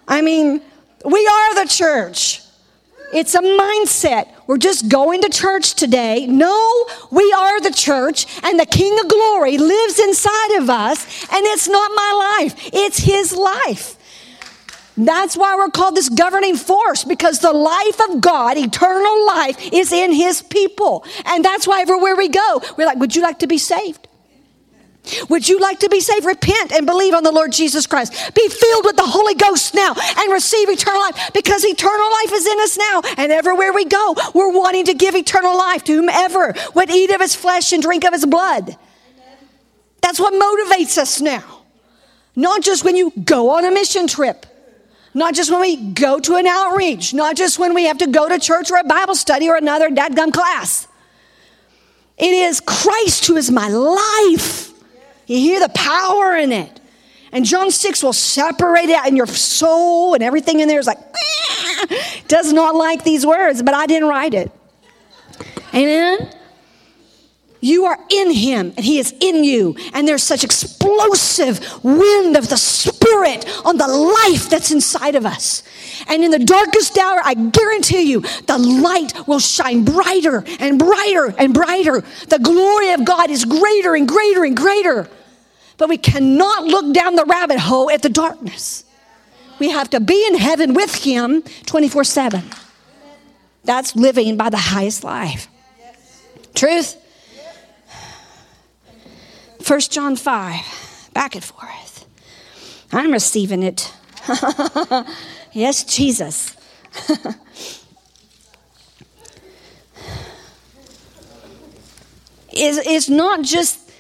I 0.07 0.21
mean, 0.21 0.61
we 1.05 1.27
are 1.27 1.63
the 1.63 1.69
church. 1.69 2.42
It's 3.13 3.35
a 3.35 3.41
mindset. 3.41 4.29
We're 4.47 4.57
just 4.57 4.89
going 4.89 5.21
to 5.21 5.29
church 5.29 5.75
today. 5.75 6.25
No, 6.25 6.85
we 7.11 7.31
are 7.31 7.61
the 7.61 7.71
church, 7.71 8.25
and 8.43 8.59
the 8.59 8.65
King 8.65 8.99
of 8.99 9.07
Glory 9.07 9.57
lives 9.57 9.99
inside 9.99 10.57
of 10.57 10.69
us, 10.69 11.23
and 11.31 11.45
it's 11.45 11.67
not 11.67 11.91
my 11.95 12.39
life, 12.41 12.69
it's 12.73 12.97
His 12.97 13.35
life. 13.35 13.97
That's 14.95 15.35
why 15.35 15.55
we're 15.55 15.69
called 15.69 15.95
this 15.95 16.09
governing 16.09 16.55
force 16.55 17.03
because 17.03 17.39
the 17.39 17.53
life 17.53 17.99
of 18.09 18.21
God, 18.21 18.57
eternal 18.57 19.25
life, 19.25 19.73
is 19.73 19.91
in 19.91 20.11
His 20.13 20.41
people. 20.41 21.03
And 21.25 21.43
that's 21.43 21.67
why 21.67 21.81
everywhere 21.81 22.15
we 22.15 22.29
go, 22.29 22.61
we're 22.77 22.85
like, 22.85 22.99
Would 22.99 23.15
you 23.15 23.21
like 23.21 23.39
to 23.39 23.47
be 23.47 23.57
saved? 23.57 24.07
Would 25.29 25.47
you 25.47 25.59
like 25.59 25.79
to 25.79 25.89
be 25.89 25.99
saved? 25.99 26.25
Repent 26.25 26.71
and 26.71 26.85
believe 26.85 27.13
on 27.13 27.23
the 27.23 27.31
Lord 27.31 27.51
Jesus 27.51 27.87
Christ. 27.87 28.33
Be 28.35 28.47
filled 28.49 28.85
with 28.85 28.95
the 28.95 29.05
Holy 29.05 29.35
Ghost 29.35 29.73
now 29.73 29.93
and 30.17 30.31
receive 30.31 30.69
eternal 30.69 31.01
life 31.01 31.31
because 31.33 31.63
eternal 31.63 32.11
life 32.11 32.31
is 32.33 32.45
in 32.45 32.59
us 32.59 32.77
now. 32.77 33.01
And 33.17 33.31
everywhere 33.31 33.73
we 33.73 33.85
go, 33.85 34.15
we're 34.33 34.51
wanting 34.51 34.85
to 34.85 34.93
give 34.93 35.15
eternal 35.15 35.57
life 35.57 35.83
to 35.85 35.93
whomever 35.93 36.53
would 36.75 36.89
eat 36.89 37.11
of 37.11 37.21
his 37.21 37.35
flesh 37.35 37.71
and 37.73 37.81
drink 37.81 38.03
of 38.05 38.13
his 38.13 38.25
blood. 38.25 38.77
That's 40.01 40.19
what 40.19 40.33
motivates 40.33 40.97
us 40.97 41.21
now. 41.21 41.61
Not 42.35 42.61
just 42.61 42.83
when 42.83 42.95
you 42.95 43.11
go 43.11 43.51
on 43.51 43.63
a 43.63 43.71
mission 43.71 44.07
trip, 44.07 44.45
not 45.13 45.35
just 45.35 45.51
when 45.51 45.61
we 45.61 45.75
go 45.93 46.19
to 46.19 46.35
an 46.35 46.47
outreach, 46.47 47.13
not 47.13 47.35
just 47.35 47.59
when 47.59 47.73
we 47.73 47.85
have 47.85 47.99
to 47.99 48.07
go 48.07 48.27
to 48.27 48.39
church 48.39 48.71
or 48.71 48.77
a 48.77 48.83
Bible 48.83 49.15
study 49.15 49.47
or 49.47 49.55
another 49.55 49.89
dadgum 49.89 50.33
class. 50.33 50.87
It 52.17 52.33
is 52.33 52.59
Christ 52.59 53.27
who 53.27 53.37
is 53.37 53.51
my 53.51 53.69
life. 53.69 54.72
You 55.27 55.37
hear 55.37 55.59
the 55.59 55.69
power 55.69 56.35
in 56.35 56.51
it. 56.51 56.79
And 57.31 57.45
John 57.45 57.71
6 57.71 58.03
will 58.03 58.13
separate 58.13 58.89
it 58.89 58.95
out 58.95 59.07
in 59.07 59.15
your 59.15 59.25
soul, 59.25 60.13
and 60.13 60.23
everything 60.23 60.59
in 60.59 60.67
there 60.67 60.79
is 60.79 60.85
like, 60.85 60.99
does 62.27 62.53
not 62.53 62.75
like 62.75 63.03
these 63.03 63.25
words, 63.25 63.63
but 63.63 63.73
I 63.73 63.87
didn't 63.87 64.07
write 64.07 64.35
it. 64.35 64.51
Amen? 65.73 66.29
You 67.63 67.85
are 67.85 67.97
in 68.09 68.31
him 68.31 68.73
and 68.75 68.85
he 68.85 68.99
is 68.99 69.13
in 69.21 69.45
you. 69.45 69.77
And 69.93 70.05
there's 70.05 70.21
such 70.21 70.43
explosive 70.43 71.61
wind 71.81 72.35
of 72.35 72.49
the 72.49 72.57
spirit 72.57 73.45
on 73.65 73.77
the 73.77 73.87
life 73.87 74.49
that's 74.49 74.69
inside 74.69 75.15
of 75.15 75.25
us. 75.25 75.63
And 76.07 76.25
in 76.25 76.31
the 76.31 76.39
darkest 76.39 76.97
hour, 76.97 77.21
I 77.23 77.35
guarantee 77.35 78.01
you, 78.01 78.19
the 78.19 78.57
light 78.57 79.13
will 79.29 79.39
shine 79.39 79.85
brighter 79.85 80.43
and 80.59 80.77
brighter 80.77 81.33
and 81.37 81.53
brighter. 81.53 82.03
The 82.27 82.39
glory 82.39 82.91
of 82.91 83.05
God 83.05 83.29
is 83.29 83.45
greater 83.45 83.95
and 83.95 84.09
greater 84.09 84.43
and 84.43 84.57
greater. 84.57 85.09
But 85.77 85.87
we 85.87 85.97
cannot 85.97 86.65
look 86.65 86.93
down 86.93 87.15
the 87.15 87.23
rabbit 87.23 87.59
hole 87.59 87.89
at 87.89 88.01
the 88.01 88.09
darkness. 88.09 88.83
We 89.59 89.69
have 89.69 89.89
to 89.91 90.01
be 90.01 90.27
in 90.27 90.35
heaven 90.35 90.73
with 90.73 90.93
Him 90.95 91.43
24 91.65 92.03
7. 92.03 92.43
That's 93.63 93.95
living 93.95 94.35
by 94.35 94.49
the 94.49 94.57
highest 94.57 95.05
life. 95.05 95.47
Truth? 96.55 96.97
1 99.65 99.79
John 99.81 100.15
5, 100.17 101.09
back 101.13 101.35
and 101.35 101.43
forth. 101.43 102.05
I'm 102.91 103.11
receiving 103.11 103.63
it. 103.63 103.93
yes, 105.53 105.83
Jesus. 105.85 106.55
is, 112.51 112.77
is 112.79 113.09
not 113.09 113.41
just 113.41 113.91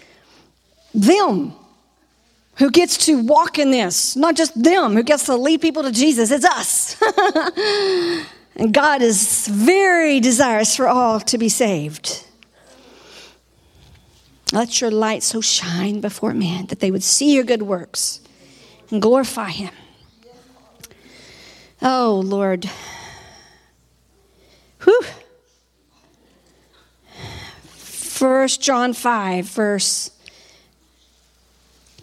them 0.93 1.53
who 2.57 2.69
gets 2.69 3.05
to 3.05 3.23
walk 3.23 3.57
in 3.57 3.71
this, 3.71 4.17
not 4.17 4.35
just 4.35 4.61
them 4.61 4.93
who 4.93 5.03
gets 5.03 5.25
to 5.25 5.35
lead 5.35 5.61
people 5.61 5.83
to 5.83 5.91
Jesus, 5.91 6.29
it's 6.29 6.45
us. 6.45 7.01
and 8.57 8.73
God 8.73 9.01
is 9.01 9.47
very 9.47 10.19
desirous 10.19 10.75
for 10.75 10.87
all 10.87 11.19
to 11.21 11.37
be 11.37 11.47
saved. 11.49 12.25
Let 14.53 14.79
your 14.81 14.91
light 14.91 15.23
so 15.23 15.41
shine 15.41 15.99
before 15.99 16.31
men 16.35 16.67
that 16.67 16.79
they 16.79 16.91
would 16.91 17.01
see 17.01 17.33
your 17.33 17.43
good 17.43 17.63
works 17.63 18.21
and 18.91 19.01
glorify 19.01 19.49
Him. 19.49 19.73
Oh, 21.81 22.21
Lord. 22.23 22.69
Whew. 24.83 25.01
1 28.19 28.47
John 28.47 28.93
5, 28.93 29.45
verse 29.45 30.11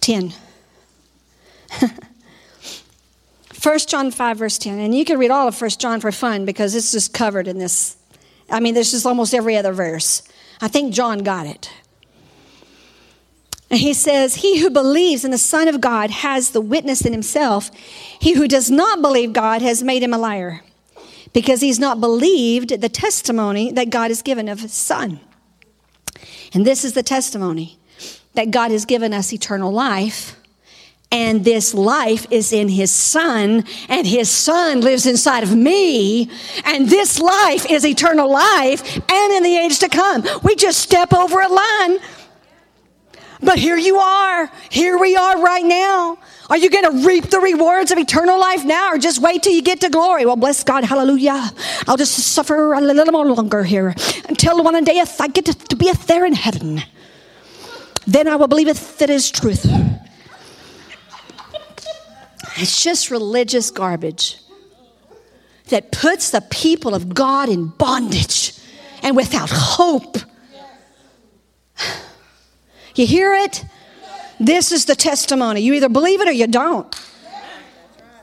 10. 0.01 0.33
1 3.63 3.79
John 3.87 4.11
5, 4.11 4.37
verse 4.37 4.59
10. 4.59 4.81
And 4.81 4.93
you 4.93 5.05
can 5.05 5.21
read 5.21 5.31
all 5.31 5.47
of 5.47 5.61
1 5.61 5.71
John 5.79 6.01
for 6.01 6.11
fun 6.11 6.45
because 6.45 6.75
it's 6.75 6.91
just 6.91 7.15
covered 7.15 7.47
in 7.47 7.59
this. 7.59 7.97
I 8.51 8.59
mean, 8.59 8.75
there's 8.75 8.91
just 8.91 9.07
almost 9.07 9.35
every 9.35 9.57
other 9.57 9.73
verse. 9.73 10.25
I 10.61 10.67
think 10.67 10.93
John 10.93 11.21
got 11.21 11.47
it. 11.47 11.71
And 13.71 13.79
he 13.79 13.95
says, 13.95 14.37
He 14.37 14.59
who 14.59 14.71
believes 14.71 15.25
in 15.25 15.31
the 15.31 15.39
Son 15.39 15.69
of 15.69 15.81
God 15.81 16.11
has 16.11 16.51
the 16.51 16.61
witness 16.61 17.03
in 17.03 17.13
himself. 17.13 17.71
He 17.75 18.35
who 18.35 18.49
does 18.49 18.71
not 18.71 19.01
believe 19.01 19.33
God 19.33 19.63
has 19.63 19.83
made 19.83 20.03
him 20.03 20.13
a 20.13 20.19
liar 20.19 20.63
because 21.33 21.61
he's 21.61 21.79
not 21.79 22.01
believed 22.01 22.81
the 22.81 22.89
testimony 22.89 23.71
that 23.73 23.91
God 23.91 24.11
has 24.11 24.23
given 24.23 24.49
of 24.49 24.61
his 24.61 24.73
Son. 24.73 25.21
And 26.53 26.67
this 26.67 26.85
is 26.85 26.95
the 26.95 27.03
testimony 27.05 27.79
that 28.35 28.51
God 28.51 28.71
has 28.71 28.85
given 28.85 29.13
us 29.13 29.33
eternal 29.33 29.73
life. 29.73 30.37
And 31.13 31.45
this 31.45 31.75
life 31.75 32.27
is 32.31 32.53
in 32.53 32.69
his 32.69 32.93
son, 32.93 33.65
and 33.89 34.07
his 34.07 34.31
son 34.31 34.81
lives 34.81 35.07
inside 35.07 35.43
of 35.43 35.57
me. 35.57 36.31
And 36.65 36.89
this 36.89 37.19
life 37.19 37.69
is 37.69 37.85
eternal 37.85 38.31
life 38.31 38.97
and 39.11 39.33
in 39.33 39.43
the 39.43 39.57
age 39.57 39.81
to 39.81 39.89
come. 39.89 40.25
We 40.45 40.55
just 40.55 40.79
step 40.79 41.13
over 41.13 41.41
a 41.41 41.49
line. 41.49 41.99
But 43.43 43.59
here 43.59 43.77
you 43.77 43.99
are. 43.99 44.51
Here 44.71 44.99
we 44.99 45.17
are 45.17 45.41
right 45.43 45.65
now. 45.65 46.19
Are 46.51 46.59
you 46.59 46.69
going 46.69 46.85
to 46.85 47.07
reap 47.07 47.31
the 47.31 47.41
rewards 47.41 47.91
of 47.91 47.99
eternal 47.99 48.39
life 48.39 48.65
now 48.65 48.93
or 48.93 48.99
just 48.99 49.23
wait 49.23 49.43
till 49.43 49.53
you 49.53 49.63
get 49.63 49.81
to 49.81 49.89
glory? 49.89 50.27
Well, 50.27 50.37
bless 50.37 50.63
God. 50.63 50.85
Hallelujah. 50.85 51.51
I'll 51.87 51.97
just 51.97 52.15
suffer 52.19 52.75
a 52.75 52.81
little 52.81 53.13
more 53.13 53.27
longer 53.27 53.63
here 53.63 53.95
until 54.29 54.63
one 54.63 54.83
day 54.85 55.03
I 55.21 55.29
get 55.29 55.47
to 55.47 55.77
be 55.77 55.89
a 55.89 55.95
there 55.95 56.27
in 56.27 56.35
heaven. 56.35 56.83
Then 58.07 58.29
I 58.29 58.37
will 58.37 58.49
believe 58.49 58.69
it 58.69 58.77
that 58.99 59.11
is 59.11 59.31
truth. 59.31 59.65
It's 62.57 62.83
just 62.83 63.11
religious 63.11 63.71
garbage 63.71 64.37
that 65.69 65.93
puts 65.93 66.31
the 66.31 66.41
people 66.41 66.95
of 66.95 67.15
God 67.15 67.49
in 67.49 67.69
bondage 67.69 68.53
and 69.03 69.17
without 69.17 69.49
hope. 69.51 70.19
You 73.01 73.07
hear 73.07 73.33
it? 73.33 73.65
This 74.39 74.71
is 74.71 74.85
the 74.85 74.95
testimony. 74.95 75.63
You 75.63 75.73
either 75.73 75.89
believe 75.89 76.21
it 76.21 76.29
or 76.29 76.33
you 76.33 76.47
don't. 76.47 76.95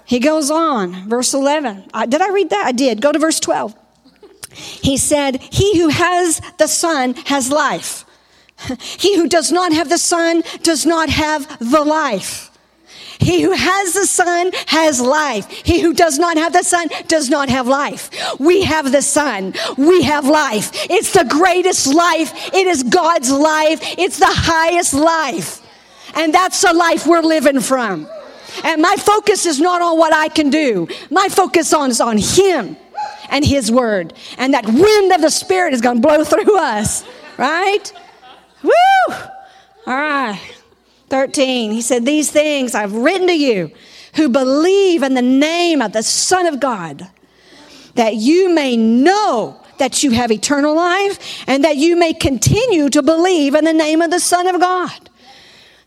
He 0.06 0.20
goes 0.20 0.52
on, 0.52 1.10
verse 1.10 1.34
11. 1.34 1.90
Uh, 1.92 2.06
did 2.06 2.22
I 2.22 2.30
read 2.30 2.52
that? 2.52 2.64
I 2.68 2.74
did. 2.74 3.02
Go 3.02 3.12
to 3.12 3.18
verse 3.18 3.40
12. 3.40 3.76
He 4.52 4.98
said, 4.98 5.42
He 5.42 5.80
who 5.80 5.88
has 5.88 6.44
the 6.60 6.68
Son 6.68 7.16
has 7.26 7.52
life. 7.52 8.06
He 8.80 9.18
who 9.18 9.28
does 9.28 9.52
not 9.52 9.74
have 9.74 9.90
the 9.90 9.98
Son 9.98 10.44
does 10.62 10.86
not 10.86 11.10
have 11.10 11.58
the 11.58 11.84
life. 11.84 12.47
He 13.20 13.42
who 13.42 13.52
has 13.52 13.94
the 13.94 14.06
Son 14.06 14.52
has 14.68 15.02
life. 15.02 15.50
He 15.50 15.82
who 15.82 15.94
does 15.94 16.20
not 16.20 16.38
have 16.38 16.54
the 16.54 16.64
Son 16.64 16.88
does 17.08 17.30
not 17.30 17.50
have 17.50 17.68
life. 17.68 18.10
We 18.40 18.64
have 18.64 18.92
the 18.92 19.02
Son. 19.02 19.54
We 19.78 20.04
have 20.04 20.26
life. 20.28 20.72
It's 20.90 21.14
the 21.14 21.26
greatest 21.26 21.88
life. 21.88 22.54
It 22.54 22.68
is 22.68 22.84
God's 22.84 23.32
life. 23.32 23.80
It's 23.98 24.20
the 24.20 24.26
highest 24.28 24.94
life. 24.94 25.62
And 26.16 26.34
that's 26.34 26.62
the 26.62 26.74
life 26.74 27.06
we're 27.06 27.22
living 27.22 27.60
from. 27.60 28.08
And 28.64 28.82
my 28.82 28.96
focus 28.98 29.46
is 29.46 29.60
not 29.60 29.82
on 29.82 29.98
what 29.98 30.14
I 30.14 30.30
can 30.30 30.50
do. 30.50 30.88
My 31.10 31.28
focus 31.30 31.74
on 31.74 31.92
is 31.92 32.02
on 32.02 32.18
Him 32.18 32.78
and 33.30 33.46
His 33.46 33.72
Word. 33.72 34.14
And 34.38 34.54
that 34.54 34.66
wind 34.66 35.12
of 35.12 35.22
the 35.22 35.30
Spirit 35.30 35.74
is 35.74 35.82
going 35.82 36.02
to 36.02 36.08
blow 36.08 36.24
through 36.24 36.58
us. 36.58 37.04
Right? 37.38 37.92
Woo! 38.64 38.72
All 39.86 39.96
right. 39.96 40.57
13. 41.10 41.72
He 41.72 41.82
said, 41.82 42.06
These 42.06 42.32
things 42.32 42.76
I've 42.76 42.94
written 42.94 43.28
to 43.28 43.38
you 43.38 43.72
who 44.16 44.30
believe 44.30 45.04
in 45.04 45.14
the 45.14 45.22
name 45.22 45.82
of 45.82 45.94
the 45.94 46.04
Son 46.04 46.46
of 46.48 46.60
God, 46.60 47.08
that 47.96 48.16
you 48.16 48.54
may 48.54 48.76
know 48.76 49.62
that 49.78 50.04
you 50.04 50.12
have 50.12 50.32
eternal 50.32 50.76
life 50.76 51.44
and 51.48 51.64
that 51.64 51.78
you 51.78 51.96
may 51.96 52.14
continue 52.14 52.90
to 52.90 53.02
believe 53.02 53.56
in 53.56 53.64
the 53.64 53.74
name 53.74 54.02
of 54.02 54.12
the 54.12 54.20
Son 54.20 54.48
of 54.48 54.60
God. 54.60 55.10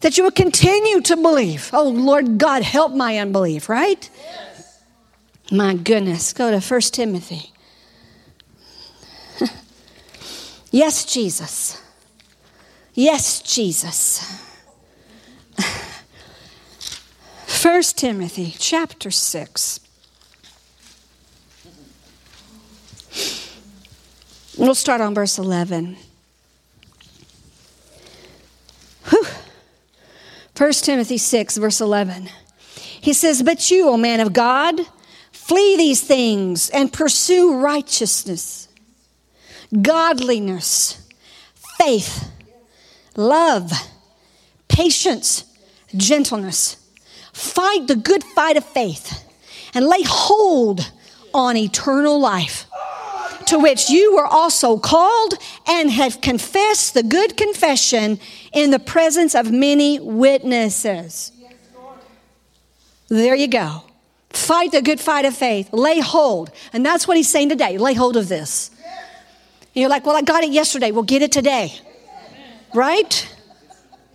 That 0.01 0.17
you 0.17 0.25
will 0.25 0.31
continue 0.31 1.03
to 1.03 1.17
believe. 1.17 1.71
Oh, 1.73 1.89
Lord 1.89 2.39
God, 2.39 2.63
help 2.63 2.93
my 2.93 3.19
unbelief, 3.19 3.69
right? 3.69 4.09
Yes. 4.17 4.83
My 5.53 5.75
goodness. 5.75 6.33
Go 6.33 6.51
to 6.51 6.61
1 6.61 6.81
Timothy. 6.81 7.53
yes, 10.71 11.05
Jesus. 11.05 11.83
Yes, 12.95 13.43
Jesus. 13.43 14.50
1 17.63 17.83
Timothy 17.97 18.55
chapter 18.59 19.11
6. 19.11 19.81
We'll 24.59 24.75
start 24.75 25.01
on 25.01 25.15
verse 25.15 25.39
11. 25.39 25.97
Whew. 29.09 29.25
1 30.57 30.73
Timothy 30.73 31.19
6, 31.19 31.57
verse 31.57 31.81
11. 31.81 32.29
He 33.01 33.13
says, 33.13 33.43
But 33.43 33.71
you, 33.71 33.89
O 33.89 33.97
man 33.97 34.21
of 34.21 34.33
God, 34.33 34.81
flee 35.33 35.77
these 35.77 36.03
things 36.03 36.69
and 36.71 36.93
pursue 36.93 37.59
righteousness, 37.59 38.69
godliness, 39.83 41.09
faith, 41.79 42.31
love 43.17 43.73
patience, 44.71 45.45
gentleness. 45.97 46.77
Fight 47.33 47.87
the 47.87 47.97
good 47.97 48.25
fight 48.25 48.57
of 48.57 48.65
faith 48.65 49.25
and 49.75 49.87
lay 49.87 50.03
hold 50.03 50.93
on 51.33 51.57
eternal 51.57 52.19
life, 52.19 52.67
to 53.47 53.59
which 53.59 53.89
you 53.89 54.15
were 54.15 54.27
also 54.27 54.79
called 54.79 55.35
and 55.69 55.91
have 55.91 56.21
confessed 56.21 56.95
the 56.95 57.03
good 57.03 57.37
confession 57.37 58.19
in 58.53 58.71
the 58.71 58.79
presence 58.79 59.35
of 59.35 59.51
many 59.51 60.01
witnesses. 60.01 61.33
There 63.09 63.35
you 63.35 63.49
go. 63.49 63.83
Fight 64.31 64.71
the 64.71 64.83
good 64.83 65.01
fight 65.01 65.25
of 65.25 65.37
faith. 65.37 65.73
Lay 65.73 65.99
hold. 65.99 66.51
And 66.73 66.87
that's 66.87 67.09
what 67.09 67.17
he's 67.17 67.29
saying 67.29 67.49
today. 67.49 67.79
Lay 67.79 67.95
hold 67.95 68.17
of 68.17 68.29
this. 68.29 68.71
And 69.75 69.83
you're 69.83 69.89
like, 69.89 70.07
well, 70.07 70.17
I 70.17 70.23
got 70.23 70.45
it 70.45 70.51
yesterday. 70.51 70.93
We'll 70.93 71.03
get 71.03 71.23
it 71.23 71.33
today. 71.33 71.73
Right? 72.73 73.29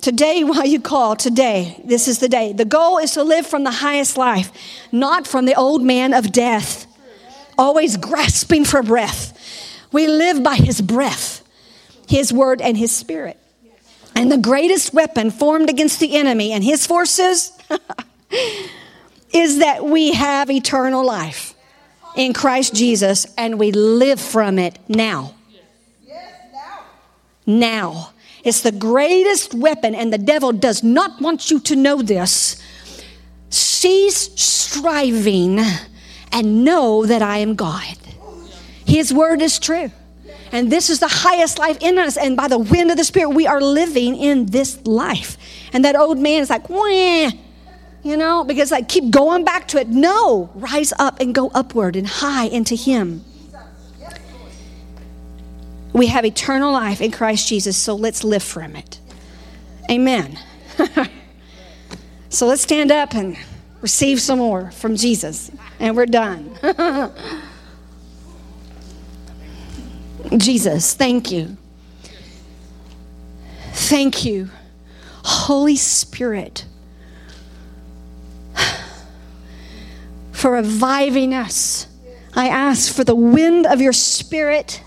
Today, 0.01 0.43
while 0.43 0.65
you 0.65 0.79
call, 0.79 1.15
today, 1.15 1.81
this 1.83 2.07
is 2.07 2.19
the 2.19 2.29
day. 2.29 2.53
The 2.53 2.65
goal 2.65 2.97
is 2.97 3.11
to 3.13 3.23
live 3.23 3.47
from 3.47 3.63
the 3.63 3.71
highest 3.71 4.17
life, 4.17 4.51
not 4.91 5.27
from 5.27 5.45
the 5.45 5.55
old 5.55 5.83
man 5.83 6.13
of 6.13 6.31
death, 6.31 6.85
always 7.57 7.97
grasping 7.97 8.65
for 8.65 8.83
breath. 8.83 9.33
We 9.91 10.07
live 10.07 10.43
by 10.43 10.55
his 10.55 10.81
breath, 10.81 11.41
his 12.07 12.33
word, 12.33 12.61
and 12.61 12.77
his 12.77 12.91
spirit. 12.91 13.39
And 14.15 14.31
the 14.31 14.37
greatest 14.37 14.93
weapon 14.93 15.29
formed 15.29 15.69
against 15.69 15.99
the 15.99 16.15
enemy 16.15 16.53
and 16.53 16.63
his 16.63 16.87
forces 16.87 17.51
is 19.33 19.59
that 19.59 19.83
we 19.83 20.13
have 20.13 20.49
eternal 20.49 21.05
life 21.05 21.53
in 22.15 22.33
Christ 22.33 22.73
Jesus 22.73 23.27
and 23.37 23.59
we 23.59 23.71
live 23.71 24.19
from 24.19 24.57
it 24.57 24.79
now. 24.87 25.35
Now. 27.45 28.11
It's 28.45 28.61
the 28.61 28.71
greatest 28.71 29.55
weapon, 29.55 29.95
and 29.95 30.13
the 30.13 30.19
devil 30.19 30.51
does 30.51 30.83
not 30.83 31.19
want 31.19 31.49
you 31.49 31.59
to 31.61 31.75
know 31.75 32.03
this. 32.03 32.61
Cease 33.49 34.29
striving 34.39 35.59
and 36.31 36.63
know 36.63 37.05
that 37.05 37.23
I 37.23 37.39
am 37.39 37.55
God. 37.55 37.97
His 38.85 39.11
word 39.11 39.41
is 39.41 39.57
true. 39.57 39.91
And 40.51 40.71
this 40.71 40.89
is 40.89 40.99
the 40.99 41.07
highest 41.07 41.57
life 41.57 41.77
in 41.81 41.97
us. 41.97 42.17
And 42.17 42.37
by 42.37 42.47
the 42.47 42.59
wind 42.59 42.91
of 42.91 42.97
the 42.97 43.03
Spirit, 43.03 43.29
we 43.29 43.47
are 43.47 43.59
living 43.59 44.15
in 44.15 44.45
this 44.45 44.85
life. 44.85 45.37
And 45.73 45.83
that 45.83 45.95
old 45.95 46.19
man 46.19 46.41
is 46.41 46.49
like, 46.51 46.69
Wah, 46.69 47.31
you 48.03 48.15
know, 48.15 48.43
because 48.43 48.71
I 48.71 48.83
keep 48.83 49.09
going 49.09 49.43
back 49.43 49.67
to 49.69 49.79
it. 49.79 49.89
No, 49.89 50.51
rise 50.53 50.93
up 50.99 51.19
and 51.19 51.33
go 51.33 51.49
upward 51.55 51.95
and 51.95 52.05
high 52.05 52.45
into 52.45 52.75
Him. 52.75 53.25
We 55.95 56.07
have 56.07 56.25
eternal 56.25 56.73
life 56.73 56.99
in 56.99 57.11
Christ 57.11 57.47
Jesus, 57.47 57.77
so 57.77 57.95
let's 57.95 58.25
live 58.25 58.43
from 58.43 58.75
it. 58.75 58.99
Amen. 59.89 60.37
so 62.29 62.47
let's 62.47 62.61
stand 62.61 62.91
up 62.91 63.15
and 63.15 63.37
receive 63.79 64.19
some 64.19 64.39
more 64.39 64.71
from 64.71 64.97
Jesus, 64.97 65.49
and 65.79 65.95
we're 65.95 66.05
done. 66.05 66.51
Jesus, 70.37 70.95
thank 70.95 71.31
you. 71.31 71.55
Thank 73.71 74.25
you, 74.25 74.49
Holy 75.23 75.77
Spirit 75.77 76.65
for 80.33 80.51
reviving 80.51 81.33
us. 81.33 81.87
I 82.33 82.49
ask 82.49 82.93
for 82.93 83.05
the 83.05 83.15
wind 83.15 83.65
of 83.65 83.79
your 83.79 83.93
spirit 83.93 84.81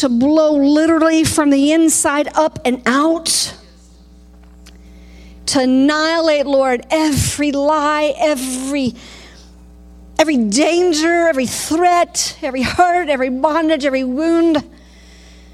to 0.00 0.08
blow 0.08 0.56
literally 0.56 1.24
from 1.24 1.50
the 1.50 1.72
inside 1.72 2.28
up 2.34 2.58
and 2.64 2.82
out. 2.86 3.56
To 5.46 5.60
annihilate, 5.60 6.46
Lord, 6.46 6.84
every 6.90 7.52
lie, 7.52 8.14
every 8.16 8.94
every 10.18 10.36
danger, 10.36 11.28
every 11.28 11.46
threat, 11.46 12.38
every 12.40 12.62
hurt, 12.62 13.08
every 13.08 13.30
bondage, 13.30 13.84
every 13.84 14.04
wound, 14.04 14.62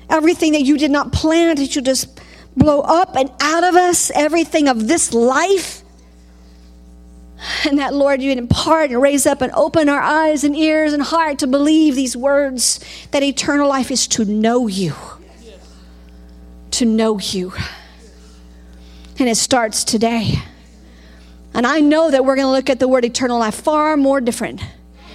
everything 0.08 0.52
that 0.52 0.62
you 0.62 0.78
did 0.78 0.90
not 0.90 1.12
plant, 1.12 1.58
that 1.58 1.74
you 1.74 1.82
just 1.82 2.20
blow 2.56 2.80
up 2.80 3.16
and 3.16 3.30
out 3.40 3.64
of 3.64 3.74
us, 3.74 4.10
everything 4.10 4.68
of 4.68 4.86
this 4.86 5.12
life 5.12 5.82
and 7.66 7.78
that, 7.78 7.94
Lord, 7.94 8.20
you'd 8.20 8.38
impart 8.38 8.90
and 8.90 9.00
raise 9.00 9.26
up 9.26 9.40
and 9.40 9.52
open 9.52 9.88
our 9.88 10.00
eyes 10.00 10.44
and 10.44 10.54
ears 10.54 10.92
and 10.92 11.02
heart 11.02 11.38
to 11.38 11.46
believe 11.46 11.94
these 11.94 12.16
words 12.16 12.80
that 13.12 13.22
eternal 13.22 13.68
life 13.68 13.90
is 13.90 14.06
to 14.08 14.24
know 14.24 14.66
you. 14.66 14.94
To 16.72 16.84
know 16.84 17.18
you. 17.18 17.52
And 19.18 19.28
it 19.28 19.36
starts 19.36 19.84
today. 19.84 20.34
And 21.54 21.66
I 21.66 21.80
know 21.80 22.10
that 22.10 22.24
we're 22.24 22.36
going 22.36 22.46
to 22.46 22.52
look 22.52 22.70
at 22.70 22.78
the 22.78 22.88
word 22.88 23.04
eternal 23.04 23.38
life 23.38 23.54
far 23.54 23.96
more 23.96 24.20
different 24.20 24.62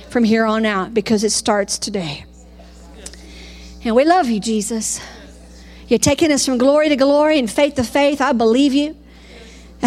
from 0.09 0.23
here 0.23 0.45
on 0.45 0.65
out 0.65 0.93
because 0.93 1.23
it 1.23 1.31
starts 1.31 1.77
today. 1.77 2.25
And 3.83 3.95
we 3.95 4.03
love 4.03 4.29
you, 4.29 4.39
Jesus. 4.39 4.99
You're 5.87 5.99
taking 5.99 6.31
us 6.31 6.45
from 6.45 6.57
glory 6.57 6.89
to 6.89 6.95
glory 6.95 7.37
and 7.37 7.49
faith 7.49 7.75
to 7.75 7.83
faith. 7.83 8.19
I 8.19 8.33
believe 8.33 8.73
you. 8.73 8.97